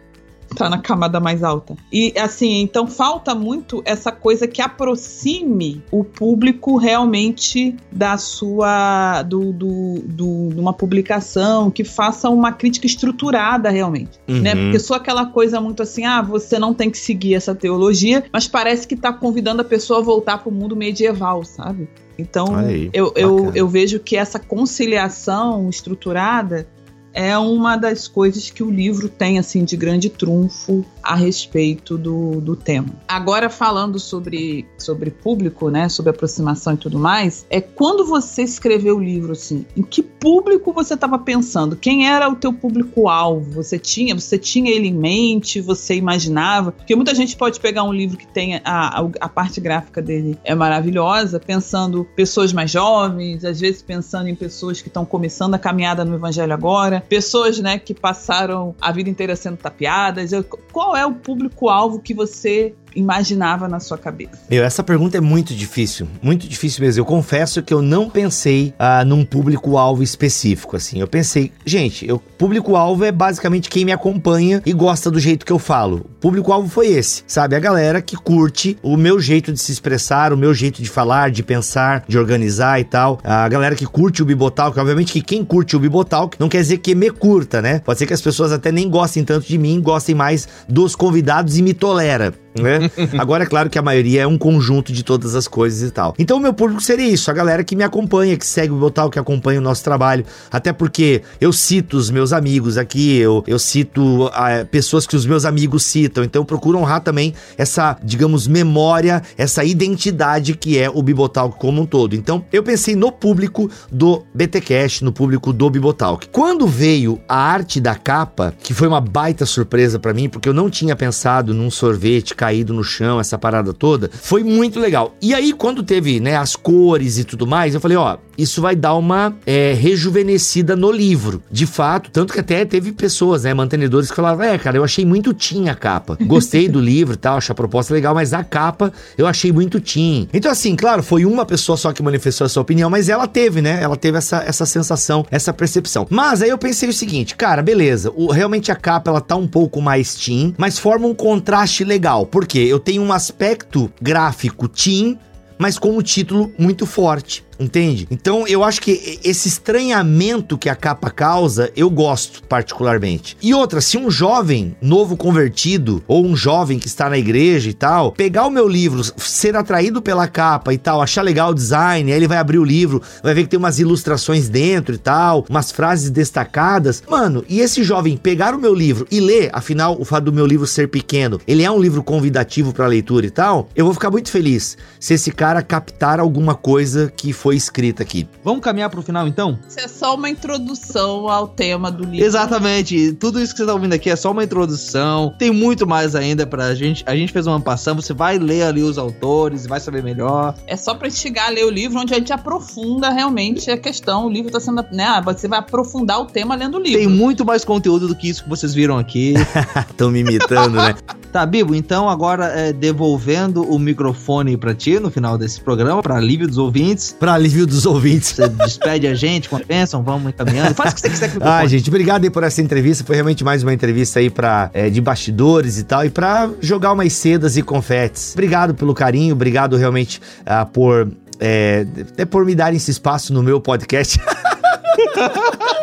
[0.55, 1.77] tá na camada mais alta.
[1.93, 9.53] E assim, então falta muito essa coisa que aproxime o público realmente da sua do,
[9.53, 14.35] do, do uma publicação, que faça uma crítica estruturada realmente, né?
[14.35, 14.43] uhum.
[14.43, 14.55] né?
[14.55, 18.49] Porque só aquela coisa muito assim, ah, você não tem que seguir essa teologia, mas
[18.49, 21.89] parece que tá convidando a pessoa a voltar para o mundo medieval, sabe?
[22.19, 26.67] Então, Aí, eu, eu, eu vejo que essa conciliação estruturada
[27.13, 32.41] é uma das coisas que o livro tem assim de grande trunfo a respeito do,
[32.41, 32.89] do tema.
[33.07, 38.97] Agora falando sobre, sobre público, né, sobre aproximação e tudo mais, é quando você escreveu
[38.97, 41.77] o livro assim, em que público você estava pensando?
[41.77, 43.63] Quem era o teu público alvo?
[43.63, 45.61] Você tinha, você tinha ele em mente?
[45.61, 46.73] Você imaginava?
[46.73, 50.39] Porque muita gente pode pegar um livro que tem a, a, a parte gráfica dele
[50.45, 55.59] é maravilhosa, pensando pessoas mais jovens, às vezes pensando em pessoas que estão começando a
[55.59, 60.31] caminhada no evangelho agora, pessoas, né, que passaram a vida inteira sendo tapeadas.
[60.73, 64.39] Qual é o público-alvo que você imaginava na sua cabeça?
[64.51, 67.01] Meu, essa pergunta é muito difícil, muito difícil mesmo.
[67.01, 71.01] Eu confesso que eu não pensei ah, num público-alvo específico, assim.
[71.01, 75.53] Eu pensei, gente, o público-alvo é basicamente quem me acompanha e gosta do jeito que
[75.53, 75.99] eu falo.
[75.99, 77.55] O público-alvo foi esse, sabe?
[77.55, 81.31] A galera que curte o meu jeito de se expressar, o meu jeito de falar,
[81.31, 83.21] de pensar, de organizar e tal.
[83.23, 86.79] A galera que curte o Bibotalk, obviamente que quem curte o Bibotalk não quer dizer
[86.79, 87.81] que me curta, né?
[87.81, 91.57] Pode ser que as pessoas até nem gostem tanto de mim, gostem mais dos convidados
[91.57, 92.91] e me tolera né?
[93.19, 96.15] Agora é claro que a maioria é um conjunto de todas as coisas e tal.
[96.19, 99.11] Então o meu público seria isso, a galera que me acompanha, que segue o Botal,
[99.11, 100.25] que acompanha o nosso trabalho.
[100.51, 105.27] Até porque eu cito os meus amigos aqui, eu, eu cito uh, pessoas que os
[105.27, 106.25] meus amigos citam.
[106.25, 111.83] Então eu procuro honrar também essa, digamos, memória, essa identidade que é o Bibotalk como
[111.83, 112.15] um todo.
[112.15, 116.29] Então eu pensei no público do BTcast, no público do Bibotalk.
[116.29, 120.55] Quando veio a arte da capa, que foi uma baita surpresa para mim, porque eu
[120.55, 124.11] não tinha pensado num sorvete, cara, caído no chão, essa parada toda.
[124.11, 125.15] Foi muito legal.
[125.21, 128.77] E aí, quando teve, né, as cores e tudo mais, eu falei, ó, isso vai
[128.77, 131.43] dar uma é, rejuvenescida no livro.
[131.51, 135.05] De fato, tanto que até teve pessoas, né, mantenedores que falavam, é, cara, eu achei
[135.05, 136.17] muito teen a capa.
[136.23, 139.81] Gostei do livro e tal, achei a proposta legal, mas a capa eu achei muito
[139.81, 140.29] teen.
[140.33, 143.83] Então, assim, claro, foi uma pessoa só que manifestou essa opinião, mas ela teve, né?
[143.83, 146.07] Ela teve essa, essa sensação, essa percepção.
[146.09, 149.49] Mas aí eu pensei o seguinte, cara, beleza, o, realmente a capa ela tá um
[149.49, 152.25] pouco mais teen, mas forma um contraste legal.
[152.25, 155.19] Porque eu tenho um aspecto gráfico teen,
[155.59, 157.48] mas com um título muito forte.
[157.59, 158.07] Entende?
[158.11, 163.37] Então eu acho que esse estranhamento que a capa causa, eu gosto particularmente.
[163.43, 167.75] E outra, se um jovem novo convertido ou um jovem que está na igreja e
[167.75, 172.11] tal, pegar o meu livro, ser atraído pela capa e tal, achar legal o design,
[172.11, 175.45] aí ele vai abrir o livro, vai ver que tem umas ilustrações dentro e tal,
[175.49, 177.03] umas frases destacadas.
[177.09, 180.47] Mano, e esse jovem pegar o meu livro e ler, afinal, o fato do meu
[180.47, 184.11] livro ser pequeno, ele é um livro convidativo para leitura e tal, eu vou ficar
[184.11, 188.29] muito feliz se esse cara captar alguma coisa que foi foi escrita aqui.
[188.45, 189.59] Vamos caminhar pro final então?
[189.67, 192.27] Isso é só uma introdução ao tema do livro.
[192.27, 193.15] Exatamente.
[193.15, 195.35] Tudo isso que você tá ouvindo aqui é só uma introdução.
[195.39, 197.03] Tem muito mais ainda pra gente.
[197.07, 200.55] A gente fez uma passão, você vai ler ali os autores, vai saber melhor.
[200.67, 204.27] É só pra instigar a ler o livro, onde a gente aprofunda realmente a questão.
[204.27, 204.85] O livro tá sendo.
[204.93, 206.99] Né, ah, você vai aprofundar o tema lendo o livro.
[206.99, 209.33] Tem muito mais conteúdo do que isso que vocês viram aqui.
[209.89, 210.95] Estão me imitando, né?
[211.33, 216.17] Tá, Bibo, então agora é, devolvendo o microfone para ti no final desse programa, para
[216.17, 217.15] alívio dos ouvintes.
[217.19, 218.33] Para alívio dos ouvintes.
[218.33, 220.75] Você despede a gente com a bênção, vamos encaminhando.
[220.75, 221.49] Faz o que você quiser com o.
[221.49, 223.05] Ah, gente, obrigado aí por essa entrevista.
[223.05, 226.93] Foi realmente mais uma entrevista aí para é, de bastidores e tal, e para jogar
[226.93, 228.33] umas sedas e confetes.
[228.33, 231.09] Obrigado pelo carinho, obrigado realmente uh, por
[231.41, 234.19] é, até por me dar esse espaço no meu podcast.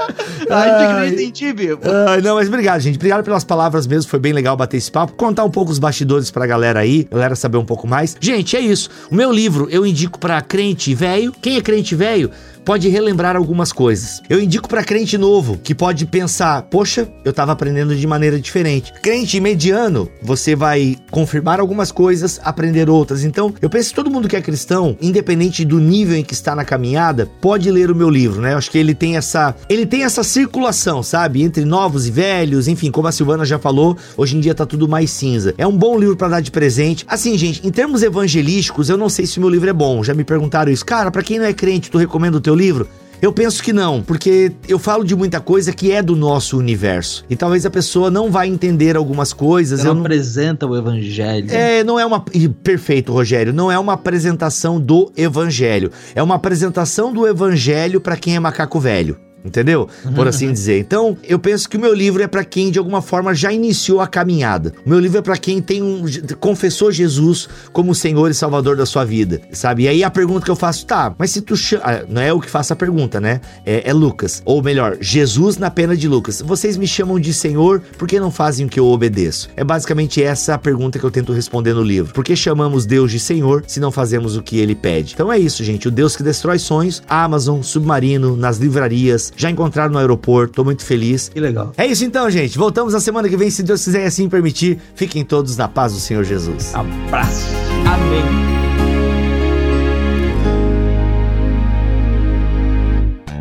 [0.50, 1.82] Ai, entendi, Bibo.
[2.08, 2.96] Ai, não, mas obrigado, gente.
[2.96, 4.10] Obrigado pelas palavras mesmo.
[4.10, 5.14] Foi bem legal bater esse papo.
[5.14, 8.16] Contar um pouco os bastidores pra galera aí, galera saber um pouco mais.
[8.20, 8.90] Gente, é isso.
[9.12, 11.32] O meu livro eu indico pra crente velho.
[11.42, 12.32] Quem é crente velho?
[12.66, 14.22] Pode relembrar algumas coisas.
[14.28, 18.92] Eu indico para crente novo que pode pensar: poxa, eu estava aprendendo de maneira diferente.
[19.02, 23.24] Crente mediano, você vai confirmar algumas coisas, aprender outras.
[23.24, 26.56] Então, eu penso que todo mundo que é cristão, independente do nível em que está
[26.56, 28.54] na caminhada, pode ler o meu livro, né?
[28.54, 32.68] Eu acho que ele tem essa, ele tem essa circulação, sabe, entre novos e velhos,
[32.68, 35.54] enfim, como a Silvana já falou, hoje em dia tá tudo mais cinza.
[35.58, 37.06] É um bom livro para dar de presente.
[37.08, 40.04] Assim, gente, em termos evangelísticos, eu não sei se o meu livro é bom.
[40.04, 40.86] Já me perguntaram isso.
[40.86, 42.88] Cara, para quem não é crente, tu recomenda o teu livro?
[43.22, 47.26] Eu penso que não, porque eu falo de muita coisa que é do nosso universo.
[47.30, 49.80] E talvez a pessoa não vai entender algumas coisas.
[49.80, 50.02] Ela não...
[50.02, 51.52] apresenta o evangelho.
[51.52, 52.24] É, não é uma.
[52.62, 53.54] Perfeito, Rogério.
[53.54, 55.92] Não é uma apresentação do evangelho.
[56.14, 59.88] É uma apresentação do evangelho para quem é macaco velho entendeu?
[60.16, 60.80] Por assim dizer.
[60.80, 64.02] Então, eu penso que o meu livro é para quem de alguma forma já iniciou
[64.02, 64.74] a caminhada.
[64.86, 66.06] O meu livro é para quem tem um
[66.40, 69.84] confessou Jesus como Senhor e Salvador da sua vida, sabe?
[69.84, 72.34] E aí a pergunta que eu faço, tá, mas se tu chama, ah, não é
[72.34, 73.42] o que faça a pergunta, né?
[73.66, 76.42] É, é, Lucas, ou melhor, Jesus na pena de Lucas.
[76.42, 79.50] Vocês me chamam de Senhor, por que não fazem o que eu obedeço?
[79.56, 82.14] É basicamente essa a pergunta que eu tento responder no livro.
[82.14, 85.14] Por que chamamos Deus de Senhor se não fazemos o que ele pede?
[85.14, 85.88] Então é isso, gente.
[85.88, 90.84] O Deus que destrói sonhos, Amazon, Submarino, nas livrarias, já encontraram no aeroporto, tô muito
[90.84, 91.30] feliz.
[91.30, 91.72] Que legal.
[91.78, 92.58] É isso então, gente.
[92.58, 94.80] Voltamos na semana que vem, se Deus quiser assim permitir.
[94.96, 96.74] Fiquem todos na paz do Senhor Jesus.
[96.74, 97.48] Abraço.
[97.86, 98.56] Amém.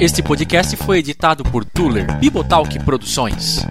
[0.01, 3.65] Este podcast foi editado por Tuller Bibotalk Produções.